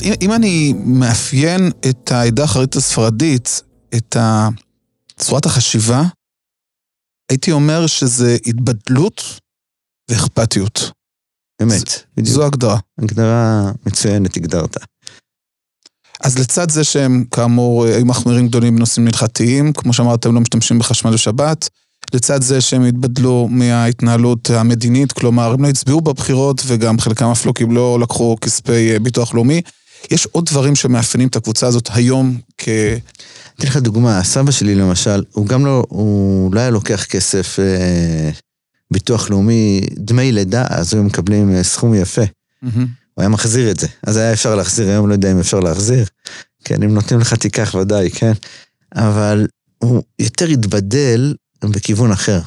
[0.04, 3.62] אומרת, אם, אם אני מאפיין את העדה החרדית הספרדית,
[3.96, 4.18] את
[5.20, 6.04] צורת החשיבה,
[7.32, 9.24] הייתי אומר שזה התבדלות
[10.10, 10.92] ואכפתיות.
[11.64, 12.36] אמת, בדיוק.
[12.36, 12.78] זו ההגדרה.
[12.98, 14.78] הגדרה מצוינת הגדרת.
[16.24, 20.80] אז לצד זה שהם כאמור היו מחמירים גדולים בנושאים הלכתיים, כמו שאמרת, הם לא משתמשים
[20.80, 21.70] בחשמל בשבת,
[22.14, 27.52] לצד זה שהם התבדלו מההתנהלות המדינית, כלומר, הם לא הצביעו בבחירות וגם חלקם אף לא
[27.52, 29.62] קיבלו או לקחו כספי אה, ביטוח לאומי.
[30.12, 32.70] יש עוד דברים שמאפיינים את הקבוצה הזאת היום כ...
[33.56, 38.30] אתן לך דוגמה, הסבא שלי למשל, הוא גם לא, הוא לא היה לוקח כסף אה,
[38.92, 42.22] ביטוח לאומי, דמי לידה, אז היו מקבלים אה, סכום יפה.
[43.14, 43.88] הוא היה מחזיר את זה.
[44.04, 46.06] אז היה אפשר להחזיר, היום לא יודע אם אפשר להחזיר.
[46.64, 48.32] כן, אם נותנים לך תיקח ודאי, כן?
[48.96, 51.34] אבל הוא יותר התבדל
[51.64, 52.42] בכיוון אחר.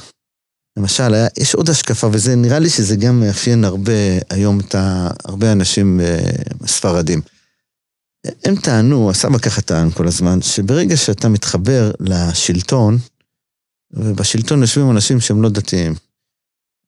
[0.77, 3.91] למשל, היה, יש עוד השקפה, וזה נראה לי שזה גם מאפיין הרבה
[4.29, 5.09] היום את ה...
[5.25, 6.19] הרבה אנשים אה,
[6.67, 7.21] ספרדים.
[8.43, 12.97] הם טענו, הסבא ככה טען כל הזמן, שברגע שאתה מתחבר לשלטון,
[13.91, 15.95] ובשלטון יושבים אנשים שהם לא דתיים,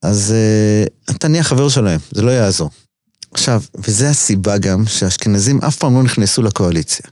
[0.04, 2.70] אז uh, אתה נהיה חבר שלהם, זה לא יעזור.
[3.32, 7.06] עכשיו, וזו הסיבה גם שהאשכנזים אף פעם לא נכנסו לקואליציה.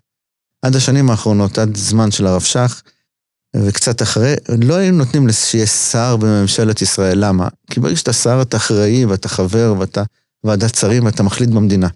[0.61, 2.81] עד השנים האחרונות, עד זמן של הרב שך,
[3.55, 4.33] וקצת אחרי,
[4.63, 7.25] לא היו נותנים שיהיה שר בממשלת ישראל.
[7.25, 7.47] למה?
[7.71, 10.03] כי ברגע שאתה שר, אתה אחראי, ואתה חבר, ואתה
[10.43, 11.87] ועדת שרים, ואתה מחליט במדינה.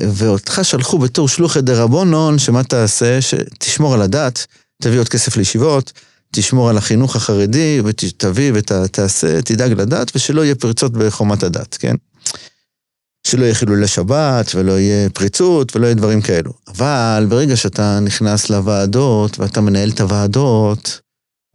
[0.00, 3.20] ואותך שלחו בתור שלוחי דה רבונון, שמה תעשה?
[3.20, 4.46] שתשמור על הדת,
[4.82, 5.92] תביא עוד כסף לישיבות,
[6.32, 11.94] תשמור על החינוך החרדי, ותביא ותעשה, תדאג לדת, ושלא יהיה פריצות בחומת הדת, כן?
[13.26, 16.52] שלא יהיה חילולי שבת, ולא יהיה פריצות, ולא יהיה דברים כאלו.
[16.68, 21.00] אבל ברגע שאתה נכנס לוועדות, ואתה מנהל את הוועדות,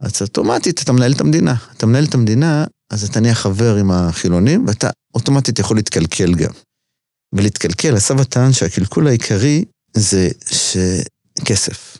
[0.00, 1.54] אז אוטומטית אתה מנהל את המדינה.
[1.76, 6.50] אתה מנהל את המדינה, אז אתה נהיה חבר עם החילונים, ואתה אוטומטית יכול להתקלקל גם.
[7.32, 9.64] ולהתקלקל, הסבא טען שהקלקול העיקרי
[9.94, 11.98] זה שכסף.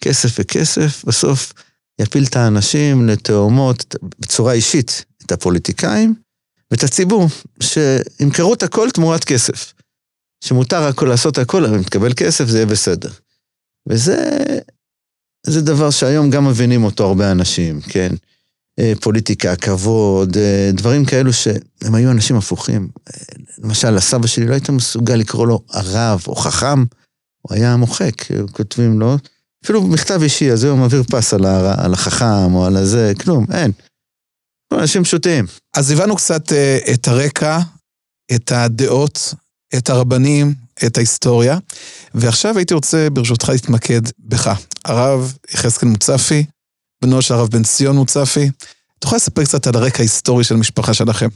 [0.00, 1.52] כסף וכסף, בסוף
[2.00, 6.14] יפיל את האנשים לתאומות בצורה אישית, את הפוליטיקאים
[6.70, 7.26] ואת הציבור,
[7.62, 9.72] שימכרו את הכל תמורת כסף.
[10.44, 13.10] שמותר הכל לעשות הכל, אבל אם תקבל כסף זה יהיה בסדר.
[13.88, 14.16] וזה
[15.46, 18.14] זה דבר שהיום גם מבינים אותו הרבה אנשים, כן?
[18.80, 22.88] אה, פוליטיקה, כבוד, אה, דברים כאלו שהם היו אנשים הפוכים.
[23.08, 23.20] אה,
[23.58, 26.84] למשל, הסבא שלי לא היית מסוגל לקרוא לו הרב או חכם,
[27.42, 28.14] הוא היה מוחק,
[28.52, 29.16] כותבים לו,
[29.64, 31.46] אפילו מכתב אישי, אז הוא מעביר פס על,
[31.78, 33.72] על החכם או על הזה, כלום, אין.
[34.72, 35.46] אנשים פשוטים.
[35.76, 36.52] אז הבנו קצת
[36.94, 37.58] את הרקע,
[38.34, 39.34] את הדעות,
[39.78, 40.54] את הרבנים,
[40.86, 41.58] את ההיסטוריה,
[42.14, 44.50] ועכשיו הייתי רוצה ברשותך להתמקד בך.
[44.84, 46.44] הרב יחזקאל מוצפי,
[47.04, 48.50] בנו של הרב בן ציון מוצפי.
[48.98, 51.28] אתה יכול לספר קצת על הרקע ההיסטורי של המשפחה שלכם?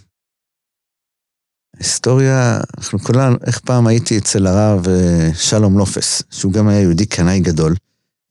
[1.78, 7.06] היסטוריה, אנחנו כולנו, איך פעם הייתי אצל הרב אה, שלום לופס, שהוא גם היה יהודי
[7.06, 7.74] קנאי גדול,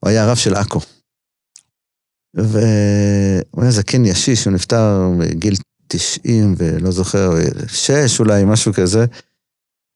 [0.00, 0.80] הוא היה הרב של עכו.
[2.34, 5.54] והוא היה זקן ישיש, הוא נפטר בגיל
[5.86, 7.30] 90 ולא זוכר,
[7.68, 9.04] 6 אולי, משהו כזה.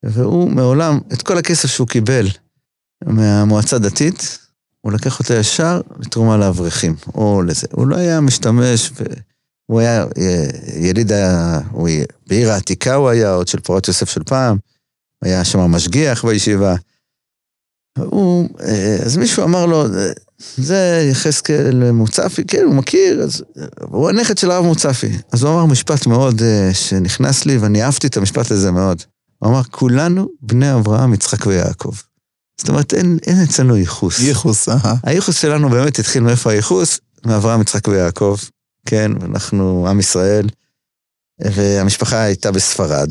[0.04, 2.26] והוא מעולם, את כל הכסף שהוא קיבל
[3.04, 4.38] מהמועצה דתית,
[4.80, 7.66] הוא לקח אותה ישר לתרומה לאברכים, או לזה.
[7.72, 9.04] הוא לא היה משתמש, ו...
[9.70, 11.88] הוא היה אה, יליד, היה, הוא,
[12.26, 14.56] בעיר העתיקה הוא היה, עוד של פורת יוסף של פעם,
[15.22, 16.74] היה שם משגיח בישיבה.
[17.98, 19.84] הוא, אה, אז מישהו אמר לו,
[20.56, 23.44] זה יחזקאל מוצפי, כן, הוא מכיר, אז
[23.80, 25.10] הוא הנכד של הרב מוצפי.
[25.32, 29.02] אז הוא אמר משפט מאוד אה, שנכנס לי, ואני אהבתי את המשפט הזה מאוד.
[29.38, 31.94] הוא אמר, כולנו בני אברהם, יצחק ויעקב.
[32.58, 34.20] זאת אומרת, אין, אין אצלנו ייחוס.
[34.20, 34.94] ייחוס, אהה.
[35.02, 37.00] הייחוס שלנו באמת התחיל מאיפה הייחוס?
[37.26, 38.36] מאברהם, יצחק ויעקב.
[38.86, 40.48] כן, אנחנו עם ישראל.
[41.40, 43.10] והמשפחה הייתה בספרד.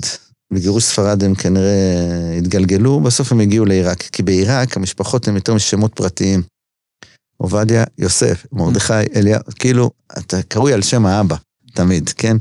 [0.54, 4.02] בגירוש ספרד הם כנראה התגלגלו, בסוף הם הגיעו לעיראק.
[4.02, 6.44] כי בעיראק המשפחות הן יותר משמות פרטיים.
[7.38, 11.36] עובדיה, יוסף, מרדכי, אליהו, כאילו, אתה קרוי על שם האבא,
[11.74, 12.38] תמיד, כן?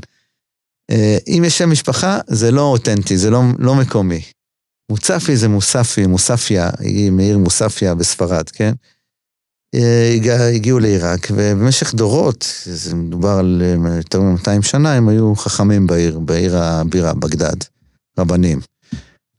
[0.91, 4.21] אה, אם יש שם משפחה, זה לא אותנטי, זה לא, לא מקומי.
[4.91, 8.73] מוצפי זה מוספי, מוספיה, היא מעיר מוספיה בספרד, כן?
[9.75, 15.35] אה, הגיע, הגיעו לעיראק, ובמשך דורות, זה מדובר על אה, יותר מ-200 שנה, הם היו
[15.35, 17.57] חכמים בעיר, בעיר הבירה, בגדד,
[18.19, 18.59] רבנים.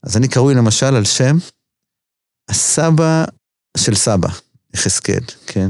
[0.03, 1.37] אז אני קרוי למשל על שם
[2.49, 3.25] הסבא
[3.77, 4.29] של סבא,
[4.73, 5.69] יחזקאל, כן?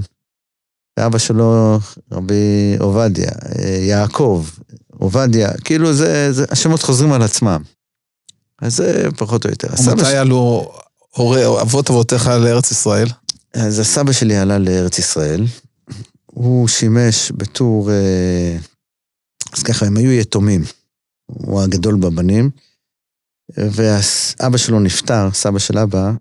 [0.99, 1.79] ואבא שלו,
[2.11, 4.45] רבי עובדיה, אה, יעקב,
[4.91, 7.61] עובדיה, כאילו זה, זה, השמות חוזרים על עצמם.
[8.61, 9.67] אז זה פחות או יותר.
[9.67, 10.15] ומתי.
[10.15, 10.71] עלו
[11.15, 13.07] הורי, אבות אבותיך לארץ ישראל?
[13.53, 15.45] אז הסבא שלי עלה לארץ ישראל.
[16.25, 17.91] הוא שימש בתור...
[17.91, 18.57] אה,
[19.53, 20.63] אז ככה, הם היו יתומים.
[21.25, 22.49] הוא הגדול בבנים.
[23.57, 26.11] ואבא שלו נפטר, סבא של אבא,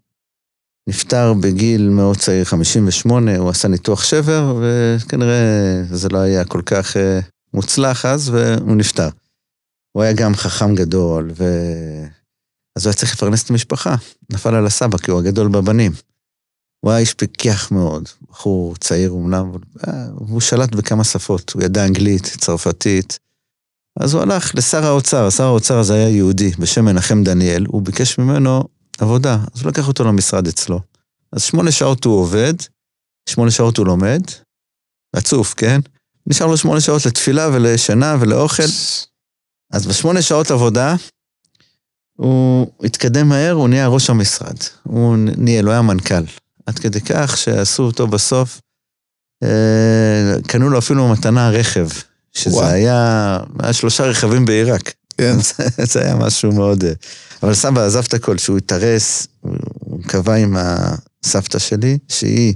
[0.88, 6.96] נפטר בגיל מאוד צעיר, 58, הוא עשה ניתוח שבר, וכנראה זה לא היה כל כך
[6.96, 7.20] אה,
[7.54, 9.08] מוצלח אז, והוא נפטר.
[9.92, 11.44] הוא היה גם חכם גדול, ו...
[12.78, 13.94] אז הוא היה צריך לפרנס את המשפחה.
[14.32, 15.92] נפל על הסבא, כי הוא הגדול בבנים.
[16.80, 19.50] הוא היה איש פיקח מאוד, בחור צעיר אומנם,
[20.16, 23.18] והוא שלט בכמה שפות, הוא ידע אנגלית, צרפתית.
[24.00, 28.18] אז הוא הלך לשר האוצר, שר האוצר הזה היה יהודי בשם מנחם דניאל, הוא ביקש
[28.18, 28.64] ממנו
[28.98, 30.80] עבודה, אז הוא לקח אותו למשרד אצלו.
[31.32, 32.54] אז שמונה שעות הוא עובד,
[33.28, 34.22] שמונה שעות הוא לומד,
[35.16, 35.80] רצוף, כן?
[36.26, 38.62] נשאר לו שמונה שעות לתפילה ולשינה ולאוכל.
[39.72, 40.94] אז בשמונה שעות עבודה,
[42.20, 44.56] הוא התקדם מהר, הוא נהיה ראש המשרד.
[44.82, 46.24] הוא ניהל, הוא היה מנכ"ל.
[46.66, 48.60] עד כדי כך שעשו אותו בסוף,
[49.42, 51.88] אה, קנו לו אפילו מתנה רכב,
[52.32, 52.66] שזה וואו.
[52.66, 54.92] היה, היה שלושה רכבים בעיראק.
[55.18, 55.36] כן.
[55.92, 56.84] זה- היה משהו מאוד...
[56.84, 56.92] אה,
[57.42, 62.54] אבל סבא עזב את הכל, שהוא התארס, הוא- הוא קבע עם הסבתא שלי, שהיא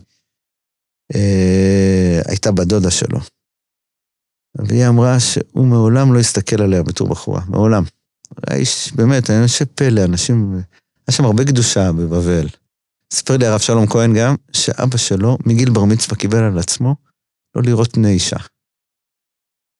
[1.14, 3.18] אה, הייתה בת דודה שלו.
[4.58, 7.82] והיא אמרה שהוא מעולם לא הסתכל עליה בתור בחורה, מעולם.
[8.48, 10.54] היה איש, באמת, היה אנשי פלא, אנשים...
[11.08, 12.46] היה שם הרבה קדושה בבבל.
[13.12, 16.94] סיפר לי הרב שלום כהן גם, שאבא שלו, מגיל בר מצווה קיבל על עצמו
[17.54, 18.36] לא לראות פני אישה.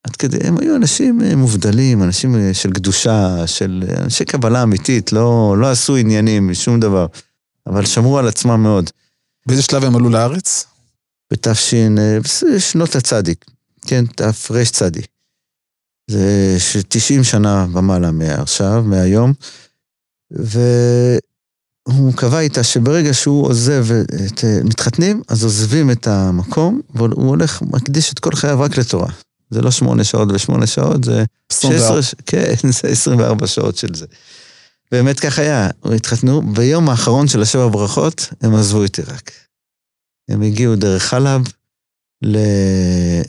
[0.05, 4.63] עד כדי, הם היו אנשים אה, מובדלים, אנשים אה, של קדושה, של אה, אנשי קבלה
[4.63, 7.07] אמיתית, לא, לא עשו עניינים, שום דבר,
[7.67, 8.91] אבל שמרו על עצמם מאוד.
[9.47, 10.67] באיזה שלב הם עלו לארץ?
[11.33, 11.75] בתש...
[12.59, 13.45] שנות הצדיק,
[13.87, 14.83] כן, תר"צ.
[16.11, 19.33] זה ש- 90 שנה ומעלה מעכשיו, מהיום,
[20.31, 23.87] והוא קבע איתה שברגע שהוא עוזב
[24.27, 29.09] את מתחתנים, אז עוזבים את המקום, והוא הולך, מקדיש את כל חייו רק לתורה.
[29.51, 34.07] זה לא שמונה שעות ושמונה שעות, זה 16, ש- כן, זה 24 שעות של זה.
[34.93, 39.31] באמת כך היה, הם התחתנו, ביום האחרון של השבע ברכות, הם עזבו את עיראק.
[40.31, 41.43] הם הגיעו דרך חלב,
[42.23, 42.37] ל...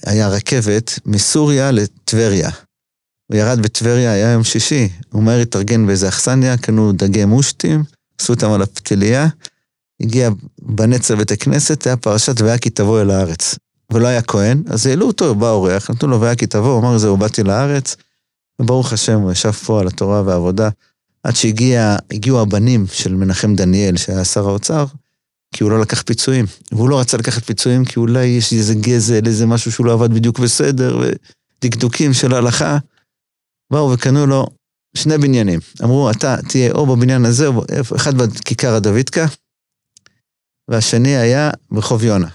[0.05, 2.49] היה רכבת מסוריה לטבריה.
[3.27, 7.83] הוא ירד בטבריה, היה יום שישי, הוא מהר התארגן באיזה אכסניה, קנו דגי מושטים,
[8.21, 9.27] עשו אותם על הפתיליה,
[10.01, 10.29] הגיע
[10.61, 13.55] בנץ לבית הכנסת, היה פרשת והיה כי תבוא אל הארץ.
[13.91, 16.97] ולא היה כהן, אז העלו אותו, בא אורח, נתנו לו והיה כי תבוא, הוא אמר,
[16.97, 17.95] זהו, באתי לארץ,
[18.61, 20.69] וברוך השם, הוא ישב פה על התורה והעבודה,
[21.23, 24.85] עד שהגיעו הבנים של מנחם דניאל, שהיה שר האוצר,
[25.53, 26.45] כי הוא לא לקח פיצויים.
[26.71, 30.13] והוא לא רצה לקחת פיצויים, כי אולי יש איזה גזל, איזה משהו שהוא לא עבד
[30.13, 32.77] בדיוק בסדר, ודקדוקים של ההלכה.
[33.71, 34.47] באו וקנו לו
[34.97, 35.59] שני בניינים.
[35.83, 37.63] אמרו, אתה תהיה או בבניין הזה, או
[37.95, 39.25] אחד בכיכר הדוידקה,
[40.69, 42.29] והשני היה ברחוב יונה.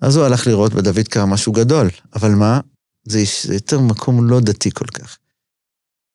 [0.00, 2.60] אז הוא הלך לראות בדוידקה משהו גדול, אבל מה?
[3.08, 5.18] זה, זה יותר מקום לא דתי כל כך.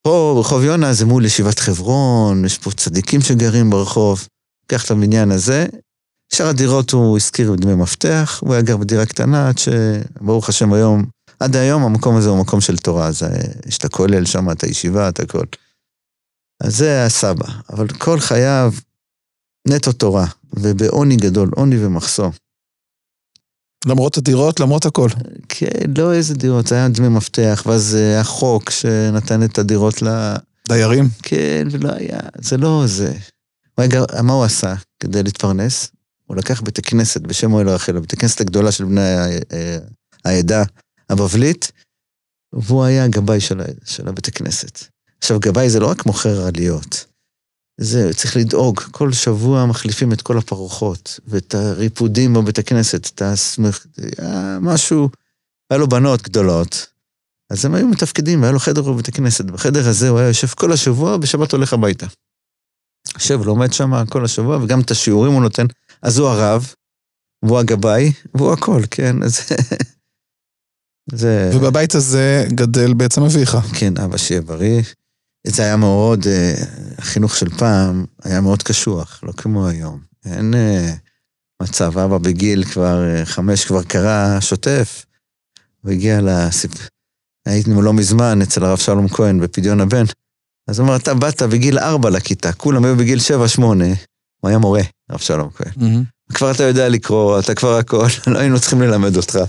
[0.02, 4.28] פה ברחוב יונה זה מול ישיבת חברון, יש פה צדיקים שגרים ברחוב.
[4.68, 5.68] קח את הבניין הזה,
[6.34, 11.06] שאר הדירות הוא השכיר בדמי מפתח, הוא היה גר בדירה קטנה עד שברוך השם היום,
[11.40, 13.30] עד היום המקום הזה הוא מקום של תורה, אז אה,
[13.68, 15.44] יש את הכולל שם, את הישיבה, את הכל.
[16.64, 18.74] אז זה הסבא, אבל כל חייו
[19.68, 22.32] נטו תורה, ובעוני גדול, עוני ומחסור.
[23.86, 25.10] למרות הדירות, למרות הכל.
[25.50, 30.02] כן, לא איזה דירות, זה היה דמי מפתח, ואז אה, היה חוק שנתן את הדירות
[30.02, 30.08] ל...
[30.68, 31.10] דיירים?
[31.24, 33.14] כן, ולא היה, זה לא זה.
[33.78, 35.92] היה גר- מה הוא עשה כדי להתפרנס?
[36.34, 39.02] הוא לקח בית הכנסת בשם אוהל רחל, הבית הכנסת הגדולה של בני
[39.52, 39.78] אה,
[40.26, 40.64] העדה
[41.10, 41.72] הבבלית,
[42.54, 44.80] והוא היה הגבאי של, של הבית הכנסת.
[45.18, 47.06] עכשיו, גבאי זה לא רק מוכר עליות,
[47.78, 53.86] זה צריך לדאוג, כל שבוע מחליפים את כל הפרוחות, ואת הריפודים בבית הכנסת, את הסמך...
[54.18, 55.10] היה משהו,
[55.70, 56.88] היה לו בנות גדולות,
[57.50, 59.46] אז הם היו מתפקדים, והיה לו חדר בבית הכנסת.
[59.46, 62.06] בחדר הזה הוא היה יושב כל השבוע, בשבת הולך הביתה.
[63.14, 65.66] יושב, לומד שם כל השבוע, וגם את השיעורים הוא נותן.
[66.04, 66.74] אז הוא הרב,
[67.46, 69.24] והוא הגבאי, והוא הכל, כן?
[69.24, 69.40] אז...
[71.12, 71.52] זה...
[71.56, 73.58] ובבית הזה גדל בעצם אביך.
[73.80, 74.82] כן, אבא שיהיה בריא.
[75.48, 76.54] זה היה מאוד, אה,
[76.98, 80.00] החינוך של פעם היה מאוד קשוח, לא כמו היום.
[80.26, 80.94] אין אה,
[81.62, 85.06] מצב, אבא בגיל כבר אה, חמש כבר קרא שוטף,
[85.82, 86.72] הוא הגיע לסיפ...
[87.46, 90.04] היינו לא מזמן אצל הרב שלום כהן בפדיון הבן,
[90.68, 93.86] אז הוא אמר, אתה באת בגיל ארבע לכיתה, כולם היו בגיל שבע, שמונה,
[94.44, 95.72] הוא היה מורה, הרב שלום כהן.
[96.34, 99.40] כבר אתה יודע לקרוא, אתה כבר הכל, לא היינו צריכים ללמד אותך.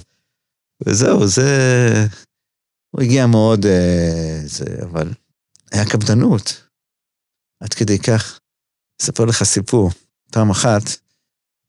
[0.86, 2.06] וזהו, זה...
[2.90, 5.12] הוא הגיע מאוד, אה, זה, אבל
[5.72, 6.62] היה קפדנות.
[7.62, 8.38] עד כדי כך,
[9.02, 9.90] אספר לך סיפור.
[10.30, 10.82] פעם אחת,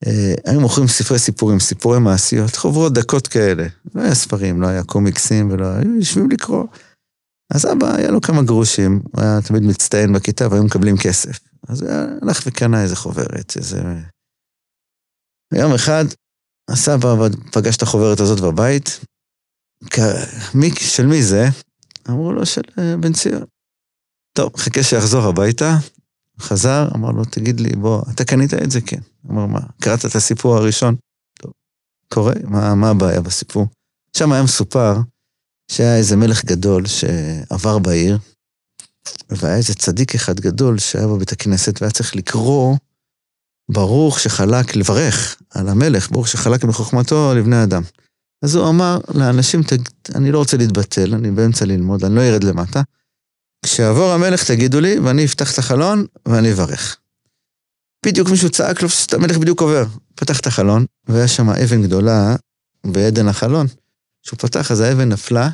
[0.06, 3.68] אה, היו מוכרים ספרי סיפורים, סיפורי מעשיות, חוברות דקות כאלה.
[3.96, 6.66] לא היה ספרים, לא היה קומיקסים ולא היו יושבים לקרוא.
[7.54, 11.40] אז אבא, היה לו כמה גרושים, הוא היה תמיד מצטיין בכיתה והיו מקבלים כסף.
[11.68, 13.82] אז היה- הלך וקנה איזה חוברת, איזה...
[15.54, 16.06] יום אחד,
[16.70, 17.16] הסבא
[17.52, 19.00] פגש את החוברת הזאת בבית,
[20.56, 21.46] מי, של מי זה?
[22.10, 23.44] אמרו לו, של אה, בן ציון.
[24.34, 25.78] טוב, חכה שיחזור הביתה,
[26.40, 28.82] חזר, אמר לו, תגיד לי, בוא, אתה קנית את זה?
[28.82, 29.00] כן.
[29.32, 30.96] אמר, מה, קראת את הסיפור הראשון?
[31.34, 31.52] טוב,
[32.14, 33.68] קורה, מה, מה הבעיה בסיפור?
[34.18, 34.94] שם היה מסופר
[35.72, 38.18] שהיה איזה מלך גדול שעבר בעיר,
[39.30, 42.76] והיה איזה צדיק אחד גדול שהיה בבית הכנסת והיה צריך לקרוא
[43.72, 47.82] ברוך שחלק, לברך על המלך, ברוך שחלק בחוכמתו לבני אדם.
[48.44, 52.44] אז הוא אמר לאנשים, "תג- אני לא רוצה להתבטל, אני באמצע ללמוד, אני לא ארד
[52.44, 52.82] למטה.
[53.66, 56.98] כשיעבור המלך תגידו לי, ואני אפתח את החלון ואני אברך.
[58.06, 59.86] בדיוק מישהו צעק לו, המלך בדיוק עובר.
[60.16, 62.36] פתח את החלון, והיה שם אבן גדולה
[62.88, 63.68] בעדן החלון.
[64.24, 65.50] כשהוא פתח, אז האבן נפלה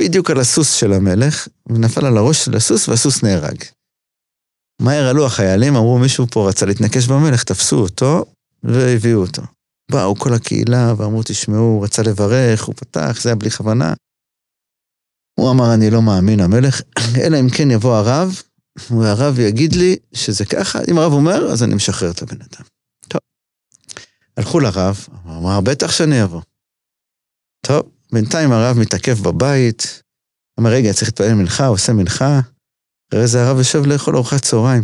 [0.00, 3.64] בדיוק על הסוס של המלך, ונפל על הראש של הסוס, והסוס נהרג.
[4.82, 8.24] מהר עלו החיילים, אמרו מישהו פה רצה להתנקש במלך, תפסו אותו
[8.62, 9.42] והביאו אותו.
[9.90, 13.94] באו כל הקהילה ואמרו, תשמעו, הוא רצה לברך, הוא פתח, זה היה בלי כוונה.
[15.38, 16.80] הוא אמר, אני לא מאמין, המלך,
[17.24, 18.42] אלא אם כן יבוא הרב,
[18.90, 22.64] והרב יגיד לי שזה ככה, אם הרב אומר, אז אני משחרר את הבן אדם.
[23.08, 23.20] טוב.
[24.36, 26.40] הלכו לרב, אמר, בטח שאני אבוא.
[27.66, 27.82] טוב,
[28.12, 30.02] בינתיים הרב מתעכב בבית,
[30.60, 32.40] אמר, רגע, צריך להתפלל מנחה, עושה מנחה.
[33.10, 34.82] אחרי זה הרב יושב לאכול ארוחת צהריים.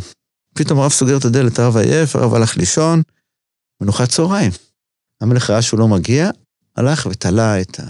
[0.55, 3.03] פתאום הרב סוגר את הדלת, הרב עייף, הרב הלך לישון,
[3.83, 4.51] מנוחת צהריים.
[5.21, 6.31] המלך ראה שהוא לא מגיע,
[6.77, 7.85] הלך ותלה את, ה...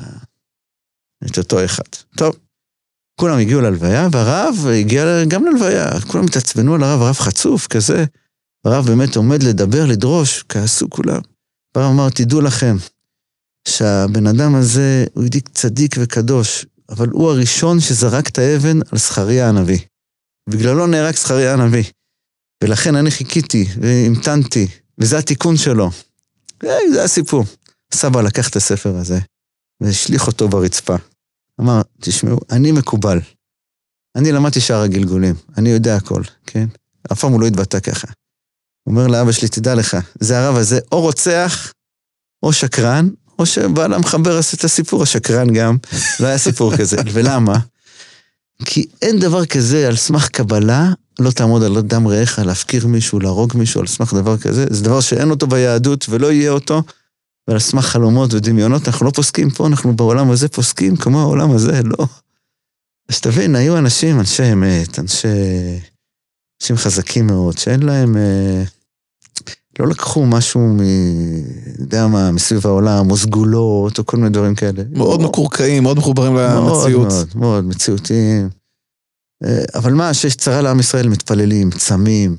[1.26, 1.84] את אותו אחד.
[2.16, 2.36] טוב,
[3.20, 6.00] כולם הגיעו ללוויה, והרב הגיע גם ללוויה.
[6.00, 8.04] כולם התעצבנו על הרב, הרב חצוף כזה.
[8.64, 11.20] הרב באמת עומד לדבר, לדרוש, כעסו כולם.
[11.76, 12.76] הרב אמר, תדעו לכם,
[13.68, 19.48] שהבן אדם הזה הוא ידיק צדיק וקדוש, אבל הוא הראשון שזרק את האבן על זכריה
[19.48, 19.78] הנביא.
[20.48, 21.84] בגללו נהרג זכריה הנביא.
[22.64, 24.66] ולכן אני חיכיתי והמתנתי,
[24.98, 25.90] וזה התיקון שלו.
[26.92, 27.44] זה הסיפור.
[27.94, 29.18] סבא לקח את הספר הזה
[29.80, 30.96] והשליך אותו ברצפה.
[31.60, 33.18] אמר, תשמעו, אני מקובל.
[34.16, 36.66] אני למדתי שאר הגלגולים, אני יודע הכל, כן?
[37.12, 38.08] אף פעם הוא לא התבטא ככה.
[38.82, 41.72] הוא אומר לאבא שלי, תדע לך, זה הרב הזה או רוצח,
[42.42, 45.76] או שקרן, או שבעל המחבר עשה את הסיפור, השקרן גם,
[46.20, 46.96] לא היה סיפור כזה.
[47.12, 47.58] ולמה?
[48.64, 53.52] כי אין דבר כזה על סמך קבלה, לא תעמוד על דם רעך, להפקיר מישהו, להרוג
[53.56, 54.66] מישהו על סמך דבר כזה.
[54.70, 56.82] זה דבר שאין אותו ביהדות ולא יהיה אותו.
[57.48, 61.80] ועל סמך חלומות ודמיונות, אנחנו לא פוסקים פה, אנחנו בעולם הזה פוסקים כמו העולם הזה,
[61.84, 62.06] לא.
[63.08, 65.28] אז תבין, היו אנשים, אנשי אמת, אנשי...
[66.62, 68.16] אנשים חזקים מאוד, שאין להם...
[68.16, 68.62] אה,
[69.78, 70.80] לא לקחו משהו מ...
[71.78, 74.82] יודע מה, מסביב העולם, או סגולות, או כל מיני דברים כאלה.
[74.90, 75.28] מאוד לא.
[75.28, 77.08] מקורקעים, מאוד מחוברים למציאות.
[77.12, 78.48] מאוד, מאוד, מאוד, מציאותיים.
[79.44, 82.36] אה, אבל מה, שיש צרה לעם ישראל, מתפללים, צמים.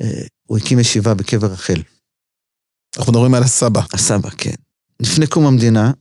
[0.00, 1.82] אה, הוא הקים ישיבה בקבר רחל.
[2.98, 3.82] אנחנו מדברים על הסבא.
[3.92, 4.54] הסבא, כן.
[5.00, 5.92] לפני קום המדינה,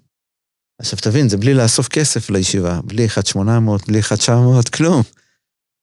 [0.79, 3.39] עכשיו תבין, זה בלי לאסוף כסף לישיבה, בלי 1-800,
[3.87, 5.01] בלי 1-900, כלום.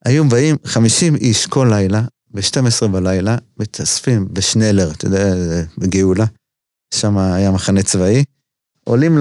[0.04, 2.02] היו באים 50 איש כל לילה,
[2.34, 5.34] ב-12 בלילה, מתאספים בשנלר, אתה יודע,
[5.78, 6.24] בגאולה,
[6.94, 8.24] שם היה מחנה צבאי,
[8.84, 9.18] עולים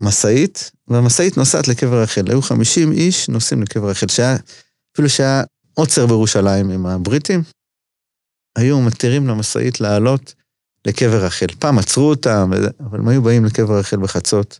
[0.00, 2.24] למשאית, והמשאית נוסעת לקבר רחל.
[2.28, 4.36] היו 50 איש נוסעים לקבר רחל, שהיה,
[4.94, 5.42] אפילו שהיה
[5.74, 7.42] עוצר בירושלים עם הבריטים,
[8.58, 10.34] היו מתירים למשאית לעלות
[10.86, 11.46] לקבר רחל.
[11.58, 12.50] פעם עצרו אותם,
[12.80, 14.58] אבל הם היו באים לקבר רחל בחצות,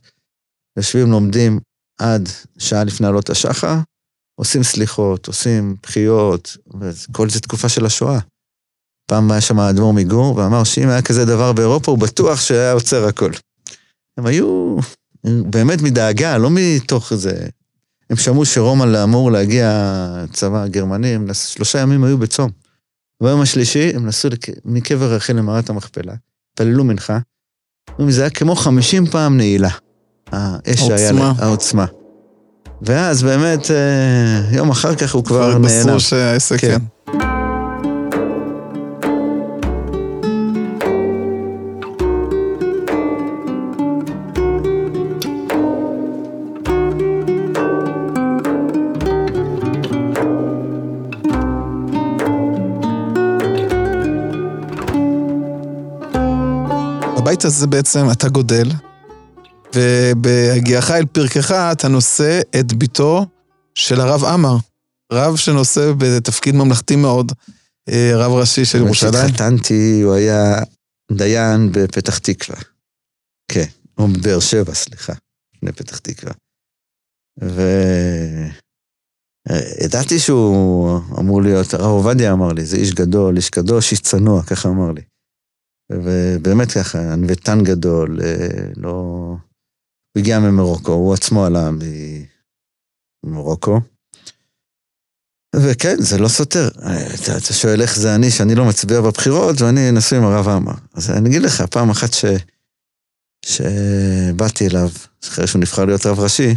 [0.77, 1.59] יושבים, לומדים
[1.99, 3.75] עד שעה לפני עלות השחר,
[4.41, 8.19] עושים סליחות, עושים בחיות, וכל זה תקופה של השואה.
[9.05, 13.07] פעם היה שם האדמו"ר מגור, ואמר שאם היה כזה דבר באירופה, הוא בטוח שהיה עוצר
[13.07, 13.31] הכל.
[14.17, 14.77] הם היו
[15.23, 17.47] באמת מדאגה, לא מתוך זה.
[18.09, 22.49] הם שמעו שרומא אמור להגיע צבא הגרמנים, שלושה ימים היו בצום.
[23.23, 24.45] ביום השלישי הם נסעו לק...
[24.65, 26.13] מקבר רחל למערת המכפלה,
[26.51, 27.19] התפללו מנחה,
[28.09, 29.69] זה היה כמו חמישים פעם נעילה.
[30.31, 31.85] האש שהיה לה, העוצמה.
[32.81, 35.67] ואז באמת, אה, יום אחר כך הוא כבר נעלם.
[35.67, 36.77] כבר התבשרו שהעסק, כן.
[37.05, 37.17] כן.
[57.17, 58.69] בבית הזה בעצם אתה גודל,
[59.75, 63.25] ובהגיעך אל פרקך אתה נושא את ביתו
[63.75, 64.57] של הרב עמאר.
[65.13, 67.31] רב שנושא בתפקיד ממלכתי מאוד,
[67.89, 69.13] אה, רב ראשי של ירושלים.
[69.13, 70.55] כשהתחתנתי הוא היה
[71.11, 72.57] דיין בפתח תקווה.
[73.51, 73.65] כן,
[73.97, 75.13] או בבאר שבע, סליחה,
[75.55, 76.33] לפני פתח תקווה.
[79.49, 84.43] וידעתי שהוא אמור להיות, הרב עובדיה אמר לי, זה איש גדול, איש קדוש, איש צנוע,
[84.43, 85.01] ככה אמר לי.
[85.91, 89.35] ובאמת ככה, ענוותן גדול, אה, לא...
[90.13, 91.69] הוא הגיע ממרוקו, הוא עצמו עלה
[93.23, 93.79] ממרוקו.
[95.55, 96.69] וכן, זה לא סותר.
[97.15, 100.73] אתה, אתה שואל איך זה אני, שאני לא מצביע בבחירות, ואני נשוי עם הרב עמאר.
[100.93, 102.25] אז אני אגיד לך, פעם אחת ש...
[103.45, 104.89] שבאתי אליו,
[105.23, 106.55] אחרי שהוא נבחר להיות רב ראשי,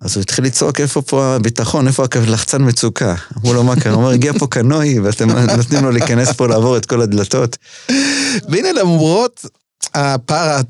[0.00, 3.14] אז הוא התחיל לצעוק, איפה פה הביטחון, איפה הלחצן מצוקה?
[3.36, 3.92] אמרו לו, מה קרה?
[3.92, 7.56] הוא אומר, הגיע פה קנוי, ואתם נותנים לו להיכנס פה לעבור את כל הדלתות.
[8.48, 9.46] והנה למרות
[9.94, 10.60] הפער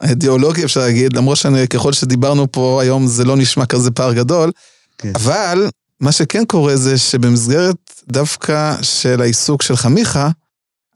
[0.00, 4.50] האידיאולוגי, אפשר להגיד, למרות שככל שדיברנו פה היום זה לא נשמע כזה פער גדול,
[4.98, 5.12] כן.
[5.14, 5.68] אבל
[6.00, 7.76] מה שכן קורה זה שבמסגרת
[8.08, 10.28] דווקא של העיסוק של חמיכה,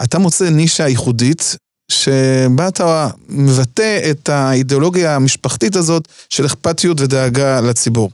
[0.03, 1.57] אתה מוצא נישה ייחודית,
[1.91, 8.11] שבה אתה מבטא את האידיאולוגיה המשפחתית הזאת של אכפתיות ודאגה לציבור.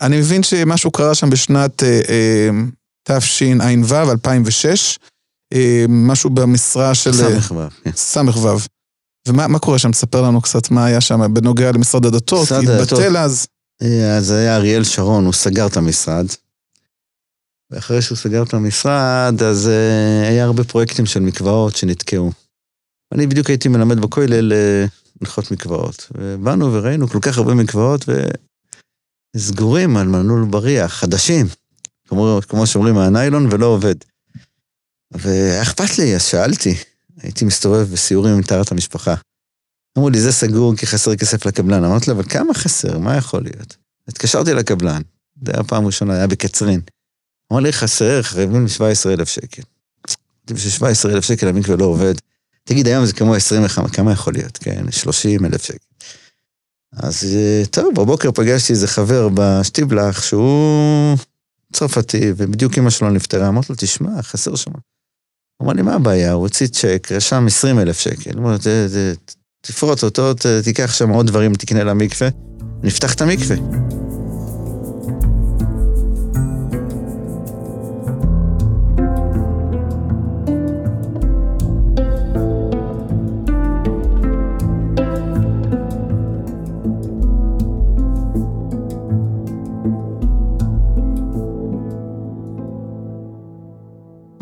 [0.00, 2.50] אני מבין שמשהו קרה שם בשנת אה, אה,
[3.18, 5.06] תשע"ו, 2006, אה,
[5.88, 7.12] משהו במשרה של...
[7.12, 7.54] ס"ו.
[7.84, 7.90] כן.
[7.96, 8.56] ס"ו.
[9.28, 9.90] ומה קורה שם?
[9.90, 12.52] תספר לנו קצת מה היה שם בנוגע למשרד הדתות.
[12.52, 13.46] התבטל אז.
[13.82, 16.26] אה, אז היה אריאל שרון, הוא סגר את המשרד.
[17.70, 19.70] ואחרי שהוא סגר את המשרד, אז
[20.22, 22.32] היה הרבה פרויקטים של מקוואות שנתקעו.
[23.12, 24.52] אני בדיוק הייתי מלמד בכולל
[25.20, 26.10] הלכות מקוואות.
[26.14, 28.04] ובאנו וראינו כל כך הרבה מקוואות
[29.36, 31.46] וסגורים על מנעול בריח, חדשים.
[32.08, 33.94] כמו, כמו שאומרים, מהניילון ולא עובד.
[35.10, 36.74] והיה אכפת לי, אז שאלתי.
[37.22, 39.14] הייתי מסתובב בסיורים עם טהרת המשפחה.
[39.98, 41.84] אמרו לי, זה סגור כי חסר כסף לקבלן.
[41.84, 42.98] אמרתי לו, אבל כמה חסר?
[42.98, 43.76] מה יכול להיות?
[44.08, 45.02] התקשרתי לקבלן,
[45.44, 46.80] זה היה פעם ראשונה, היה בקצרין.
[47.52, 49.62] אמר לי, חסר, חייבים 17,000 שקל.
[50.50, 52.14] בשביל 17,000 שקל המקווה לא עובד.
[52.64, 54.58] תגיד, היום זה כמו 25, כמה יכול להיות?
[54.58, 55.78] כן, 30,000 שקל.
[56.92, 61.18] אז אה, טוב, בבוקר פגשתי איזה חבר בשטיבלח שהוא
[61.72, 63.48] צרפתי, ובדיוק אמא שלו נפטרה.
[63.48, 64.70] אמרתי לו, תשמע, חסר שם.
[65.62, 66.32] אמר לי, מה הבעיה?
[66.32, 68.30] הוא הוציא צ'ק, רשם 20,000 שקל.
[68.38, 68.56] הוא אמר,
[69.60, 70.32] תפרוט אותו,
[70.64, 72.28] תיקח שם עוד דברים, תקנה למקווה,
[72.82, 73.56] נפתח את המקווה.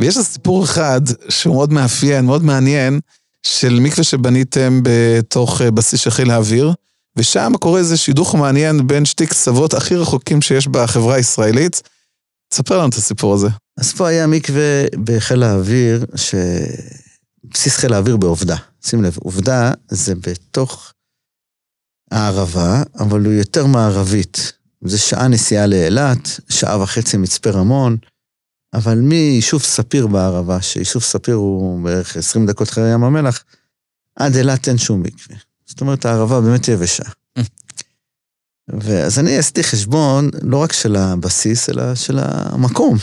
[0.05, 3.01] ויש סיפור אחד שהוא מאוד מאפיין, מאוד מעניין,
[3.43, 6.73] של מקווה שבניתם בתוך אה, בסיס של חיל האוויר,
[7.17, 11.83] ושם קורה איזה שידוך מעניין בין שתי קצוות הכי רחוקים שיש בחברה הישראלית.
[12.49, 13.49] תספר לנו את הסיפור הזה.
[13.79, 16.35] אז פה היה מקווה בחיל האוויר, ש...
[17.45, 18.57] בסיס חיל האוויר בעובדה.
[18.83, 20.93] שים לב, עובדה זה בתוך
[22.11, 24.53] הערבה, אבל הוא יותר מערבית.
[24.85, 27.97] זה שעה נסיעה לאילת, שעה וחצי מצפה רמון,
[28.75, 33.45] אבל מיישוב ספיר בערבה, שיישוב ספיר הוא בערך 20 דקות אחרי ים המלח,
[34.17, 35.37] עד אילת אין שום מקווה.
[35.67, 37.05] זאת אומרת, הערבה באמת יבשה.
[38.69, 42.99] ואז אני עשיתי חשבון לא רק של הבסיס, אלא של המקום.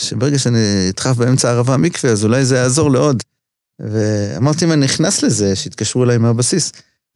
[0.00, 3.22] שברגע שאני אדחף באמצע הערבה מקווה, אז אולי זה יעזור לעוד.
[3.78, 6.72] ואמרתי, אם אני נכנס לזה, שיתקשרו אליי מהבסיס,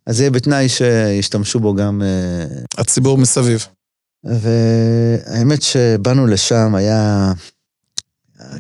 [0.07, 2.03] אז יהיה בתנאי שישתמשו בו גם...
[2.03, 2.47] אה,
[2.79, 3.67] הציבור מסביב.
[4.25, 7.33] והאמת שבאנו לשם היה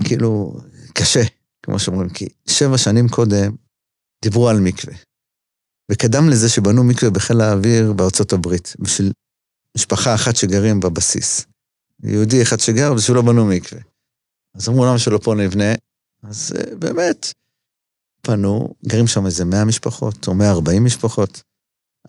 [0.04, 0.60] כאילו,
[0.94, 1.22] קשה,
[1.62, 3.54] כמו שאומרים, כי שבע שנים קודם
[4.22, 4.94] דיברו על מקווה.
[5.92, 9.12] וקדם לזה שבנו מקווה בחיל האוויר בארצות הברית, בשביל
[9.76, 11.46] משפחה אחת שגרים בבסיס.
[12.02, 13.82] יהודי אחד שגר, ושלא בנו מקווה.
[14.54, 15.74] אז אמרו למה שלא פה נבנה?
[16.22, 17.32] אז uh, באמת,
[18.22, 21.42] פנו, גרים שם איזה 100 משפחות, או 140 משפחות.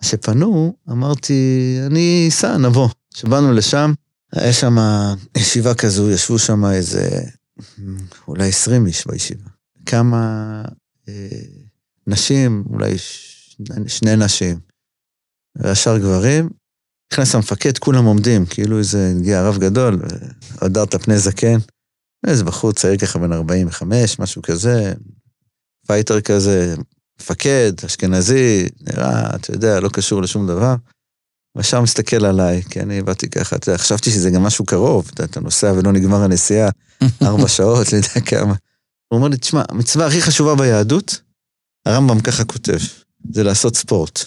[0.00, 2.88] אז שפנו, אמרתי, אני אסע, נבוא.
[3.14, 3.92] כשבאנו לשם,
[4.32, 4.76] היה שם
[5.36, 7.20] ישיבה כזו, ישבו שם איזה
[8.28, 9.50] אולי 20 איש בישיבה.
[9.86, 10.62] כמה
[11.08, 11.28] אה,
[12.06, 13.32] נשים, אולי ש...
[13.86, 14.58] שני נשים,
[15.56, 16.48] והשאר גברים.
[17.12, 20.02] נכנס המפקד, כולם עומדים, כאילו איזה הגיע הרב גדול,
[20.62, 21.58] והדרת פני זקן.
[22.26, 24.92] איזה בחור צעיר ככה בן 45, משהו כזה,
[25.86, 26.74] פייטר כזה,
[27.20, 30.74] מפקד, אשכנזי, נראה, אתה יודע, לא קשור לשום דבר.
[31.56, 35.24] והשאר מסתכל עליי, כי אני באתי ככה, אתה יודע, חשבתי שזה גם משהו קרוב, אתה,
[35.24, 36.70] אתה נוסע ולא נגמר הנסיעה,
[37.22, 38.54] ארבע שעות, לא יודע כמה.
[39.08, 41.20] הוא אומר לי, תשמע, המצווה הכי חשובה ביהדות,
[41.86, 42.78] הרמב"ם ככה כותב,
[43.32, 44.20] זה לעשות ספורט.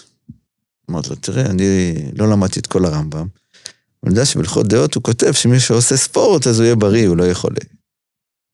[0.90, 3.28] אמרתי לו, תראה, אני לא למדתי את כל הרמב"ם,
[4.04, 7.24] אני יודע שבהלכות דעות הוא כותב שמי שעושה ספורט אז הוא יהיה בריא, הוא לא
[7.24, 7.52] יכול...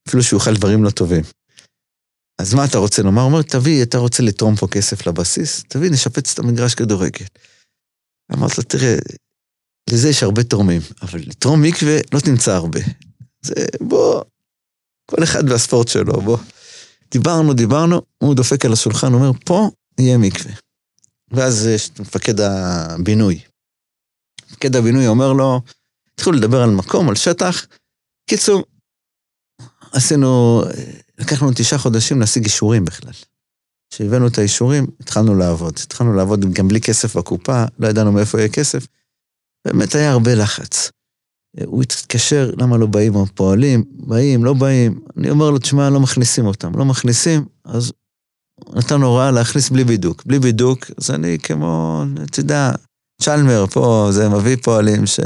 [0.07, 1.23] אפילו שהוא יאכל דברים לא טובים.
[2.37, 3.21] אז מה אתה רוצה לומר?
[3.21, 5.63] הוא אומר, תביא, אתה רוצה לתרום פה כסף לבסיס?
[5.67, 7.25] תביא, נשפץ את המגרש כדורגל.
[8.33, 8.95] אמרתי לו, תראה,
[9.89, 12.79] לזה יש הרבה תורמים, אבל לתרום מקווה לא תמצא הרבה.
[13.41, 14.23] זה, בוא,
[15.09, 16.37] כל אחד והספורט שלו, בוא.
[17.11, 19.69] דיברנו, דיברנו, הוא דופק על השולחן, אומר, פה
[19.99, 20.53] יהיה מקווה.
[21.31, 23.41] ואז יש מפקד הבינוי.
[24.45, 25.61] מפקד הבינוי אומר לו,
[26.13, 27.65] התחילו לדבר על מקום, על שטח.
[28.29, 28.63] קיצור,
[29.91, 30.61] עשינו,
[31.17, 33.13] לקח לנו תשעה חודשים להשיג אישורים בכלל.
[33.89, 35.73] כשהבאנו את האישורים, התחלנו לעבוד.
[35.83, 38.87] התחלנו לעבוד גם בלי כסף בקופה, לא ידענו מאיפה יהיה כסף.
[39.67, 40.91] באמת היה הרבה לחץ.
[41.65, 43.83] הוא התקשר, למה לא באים הפועלים?
[43.91, 44.99] באים, לא באים.
[45.17, 46.71] אני אומר לו, תשמע, לא מכניסים אותם.
[46.77, 47.91] לא מכניסים, אז
[48.75, 50.23] נתן הוראה להכניס בלי בידוק.
[50.25, 52.71] בלי בידוק, אז אני כמו, אתה יודע,
[53.21, 55.19] צ'למר פה, זה מביא פועלים ש...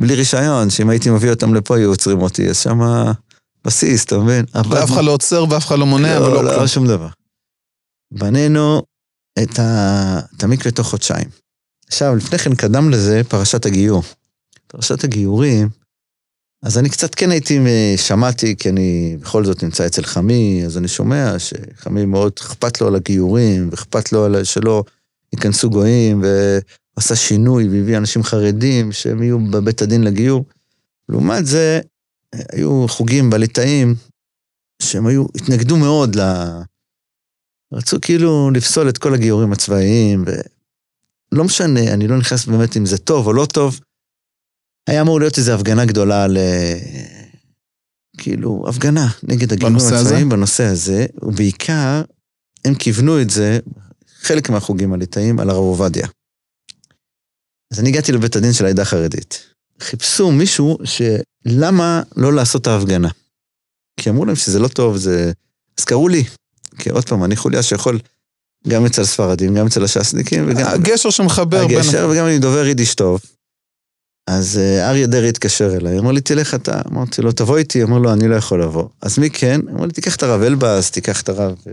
[0.00, 3.12] בלי רישיון, שאם הייתי מביא אותם לפה היו עוצרים אותי, אז שמה
[3.64, 4.44] בסיס, אתה מבין?
[4.70, 6.56] ואף אחד לא עוצר ואף אחד לא מונע לא, ולא לא.
[6.56, 7.08] לא שום דבר.
[8.12, 8.82] בנינו
[9.42, 10.20] את, ה...
[10.36, 11.28] את המקווה תוך חודשיים.
[11.86, 14.02] עכשיו, לפני כן קדם לזה פרשת הגיור.
[14.66, 15.68] פרשת הגיורים,
[16.62, 17.58] אז אני קצת כן הייתי,
[17.96, 22.86] שמעתי, כי אני בכל זאת נמצא אצל חמי, אז אני שומע שחמי מאוד אכפת לו
[22.86, 24.84] על הגיורים, ואכפת לו על שלא
[25.32, 26.24] ייכנסו גויים,
[26.96, 30.44] ועשה שינוי והביא אנשים חרדים שהם יהיו בבית הדין לגיור.
[31.08, 31.80] לעומת זה,
[32.52, 33.94] היו חוגים בליטאים,
[34.82, 36.48] שהם היו, התנגדו מאוד ל...
[37.72, 40.24] רצו כאילו לפסול את כל הגיורים הצבאיים,
[41.32, 43.80] ולא משנה, אני לא נכנס באמת אם זה טוב או לא טוב.
[44.86, 46.38] היה אמור להיות איזו הפגנה גדולה ל...
[48.18, 50.04] כאילו, הפגנה נגד הגיורים בנושא הזה?
[50.04, 52.02] הצבאיים בנושא הזה, ובעיקר,
[52.64, 53.58] הם כיוונו את זה,
[54.20, 56.08] חלק מהחוגים הליטאים, על הרב עובדיה.
[57.72, 59.46] אז אני הגעתי לבית הדין של העדה החרדית.
[59.80, 63.08] חיפשו מישהו שלמה לא לעשות את ההפגנה.
[64.00, 65.32] כי אמרו להם שזה לא טוב, זה...
[65.78, 66.24] אז קראו לי.
[66.78, 67.98] כי עוד פעם, אני חוליה שיכול
[68.68, 70.66] גם אצל ספרדים, גם אצל הש"סניקים, וגם...
[70.66, 71.78] הגשר שמחבר בין...
[71.78, 73.20] הגשר, וגם אני דובר יידיש טוב.
[74.26, 76.80] אז אה, אריה דרעי התקשר אליי, אמר לי, תלך אתה.
[76.88, 77.82] אמרתי לו, תבוא איתי.
[77.82, 78.88] אמר לו, אני לא יכול לבוא.
[79.00, 79.60] אז מי כן?
[79.70, 81.54] אמר לי, תיקח את הרב אלבז, תיקח את הרב...
[81.66, 81.72] אה,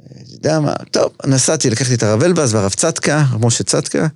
[0.00, 4.06] אה, אתה יודע מה, טוב, נסעתי, לקחתי את הרב אלבז והרב צדקה, משה צדקה,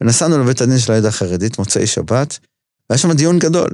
[0.00, 2.38] ונסענו לבית הדין של העדה החרדית, מוצאי שבת,
[2.90, 3.70] והיה שם דיון גדול.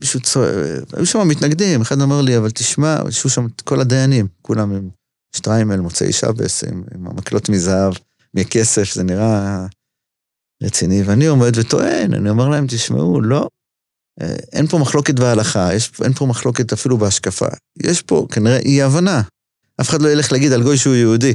[0.00, 0.54] ומישהו צועק,
[0.92, 4.88] היו שם מתנגדים, אחד אמר לי, אבל תשמע, ישבו שם את כל הדיינים, כולם עם
[5.36, 7.94] שטריימל, מוצאי שבס, עם, עם המקלות מזהב,
[8.34, 9.66] מכסף, זה נראה
[10.62, 13.48] רציני, ואני עומד וטוען, אני אומר להם, תשמעו, לא,
[14.22, 17.46] אה, אין פה מחלוקת בהלכה, יש, אין פה מחלוקת אפילו בהשקפה.
[17.82, 19.22] יש פה כנראה אי הבנה.
[19.80, 21.34] אף אחד לא ילך להגיד על גוי שהוא יהודי.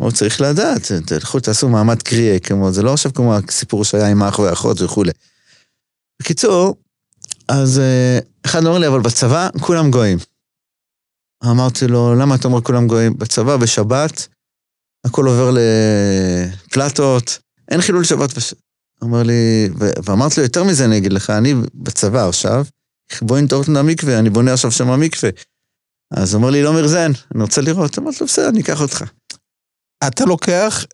[0.00, 4.22] הוא צריך לדעת, תלכו, תעשו מעמד קריאה, כמו, זה לא עכשיו כמו הסיפור שהיה עם
[4.22, 5.10] האח והאחות וכולי.
[6.22, 6.76] בקיצור,
[7.48, 10.18] אז אה, אחד אומר לי, אבל בצבא כולם גויים.
[11.44, 13.18] אמרתי לו, למה אתה אומר כולם גויים?
[13.18, 14.28] בצבא, בשבת,
[15.06, 17.38] הכל עובר לפלטות,
[17.70, 18.54] אין חילול שבת בש...
[19.02, 22.64] אומר לי, ו- ואמרתי לו, יותר מזה אני אגיד לך, אני בצבא עכשיו,
[23.22, 25.30] בואי נטור את המקווה, אני בונה עכשיו שם המקווה.
[26.10, 27.98] אז הוא אומר לי, לא מרזן, אני רוצה לראות.
[27.98, 29.04] אמרתי לו, בסדר, אני אקח אותך.
[30.06, 30.84] אתה לוקח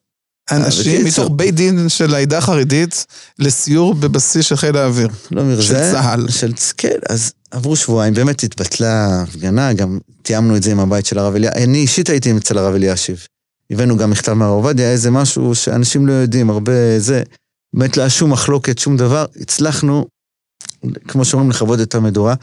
[0.51, 1.25] אנשים בקיצור.
[1.25, 3.07] מתוך בית דין של העדה החרדית
[3.39, 5.09] לסיור בבסיס של חיל האוויר.
[5.31, 5.63] לא מרזן.
[5.63, 6.29] של צה"ל.
[6.29, 11.19] של, כן, אז עברו שבועיים, באמת התבטלה הפגנה, גם תיאמנו את זה עם הבית של
[11.19, 11.57] הרב אלישיב.
[11.57, 13.27] אני אישית הייתי אצל הרב אלישיב.
[13.71, 17.23] הבאנו גם מכתב מהרב עובדיה, איזה משהו שאנשים לא יודעים, הרבה זה.
[17.75, 19.25] באמת לא היה שום מחלוקת, שום דבר.
[19.41, 20.07] הצלחנו,
[21.09, 22.35] כמו שאומרים, לכבוד את המדורה.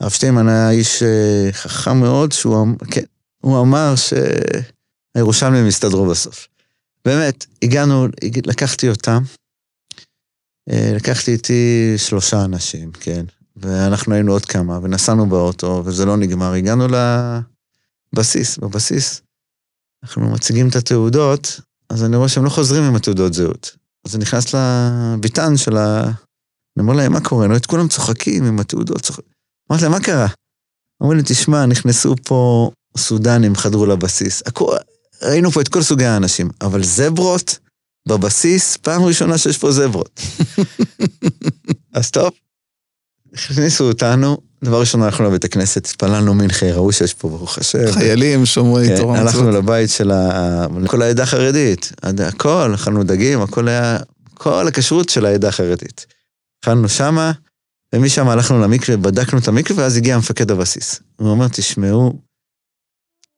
[0.00, 3.02] הרב שטיינמן היה איש אה, חכם מאוד, שהוא כן,
[3.42, 3.94] הוא אמר
[5.16, 6.48] שהירושלמים יסתדרו בסוף.
[7.04, 9.22] באמת, הגענו, הג- לקחתי אותם,
[10.70, 13.24] אה, לקחתי איתי שלושה אנשים, כן,
[13.56, 16.52] ואנחנו היינו עוד כמה, ונסענו באוטו, וזה לא נגמר.
[16.52, 16.86] הגענו
[18.14, 19.22] לבסיס, בבסיס,
[20.02, 23.76] אנחנו מציגים את התעודות, אז אני רואה שהם לא חוזרים עם התעודות זהות.
[24.06, 26.04] אז אני נכנס לביתן של ה...
[26.76, 27.44] אני אומר להם, מה קורה?
[27.44, 29.32] אני רואה את כולם צוחקים עם התעודות, צוחקים.
[29.70, 30.26] אמרתי להם, מה קרה?
[31.02, 34.42] אמרו לי, תשמע, נכנסו פה סודנים, חדרו לבסיס.
[34.46, 34.76] הכל,
[35.22, 37.58] ראינו פה את כל סוגי האנשים, אבל זברות
[38.08, 40.20] בבסיס, פעם ראשונה שיש פה זברות.
[41.94, 42.30] אז טוב,
[43.34, 47.92] הכניסו אותנו, דבר ראשון הלכנו לבית הכנסת, התפללנו מנחה, ראו שיש פה ברוך השם.
[47.92, 49.64] חיילים, שומרי כן, תורה הלכנו ומצוות.
[49.64, 50.66] לבית של ה...
[50.86, 53.98] כל העדה החרדית, הכל, אכלנו דגים, הכל היה...
[54.34, 56.06] כל הכשרות של העדה החרדית.
[56.64, 57.32] אכלנו שמה,
[57.94, 61.00] ומשם הלכנו למקווה, בדקנו את המקווה, ואז הגיע מפקד הבסיס.
[61.16, 62.18] הוא אומר, תשמעו,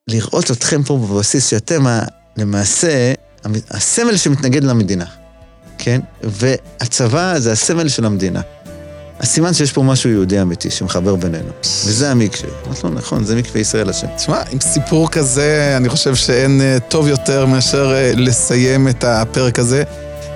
[0.08, 2.02] לראות אתכם פה בבסיס, שאתם ה-
[2.36, 3.12] למעשה
[3.70, 5.04] הסמל שמתנגד למדינה,
[5.78, 6.00] כן?
[6.22, 8.40] והצבא זה הסמל של המדינה.
[9.20, 12.50] הסימן שיש פה משהו יהודי אמיתי שמחבר בינינו, וזה המקווה.
[12.66, 14.06] אמרתי לו, נכון, זה מקווה ישראל השם.
[14.16, 19.58] תשמע, עם סיפור כזה, אני חושב שאין אה, טוב יותר מאשר אה, לסיים את הפרק
[19.58, 19.82] הזה,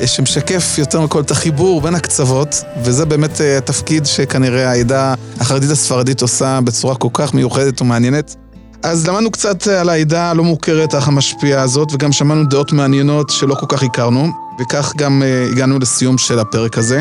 [0.00, 6.22] אה, שמשקף יותר מכל את החיבור בין הקצוות, וזה באמת התפקיד שכנראה העדה החרדית הספרדית
[6.22, 8.34] עושה בצורה כל כך מיוחדת ומעניינת.
[8.82, 13.30] אז למדנו קצת אה, על העדה הלא מוכרת אך המשפיעה הזאת, וגם שמענו דעות מעניינות
[13.30, 14.28] שלא כל כך הכרנו,
[14.60, 17.00] וכך גם אה, הגענו לסיום של הפרק הזה.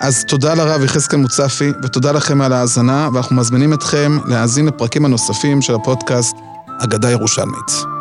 [0.00, 5.62] אז תודה לרב יחזקאל מוצפי, ותודה לכם על ההאזנה, ואנחנו מזמינים אתכם להאזין לפרקים הנוספים
[5.62, 6.36] של הפודקאסט
[6.78, 7.97] אגדה ירושלמית.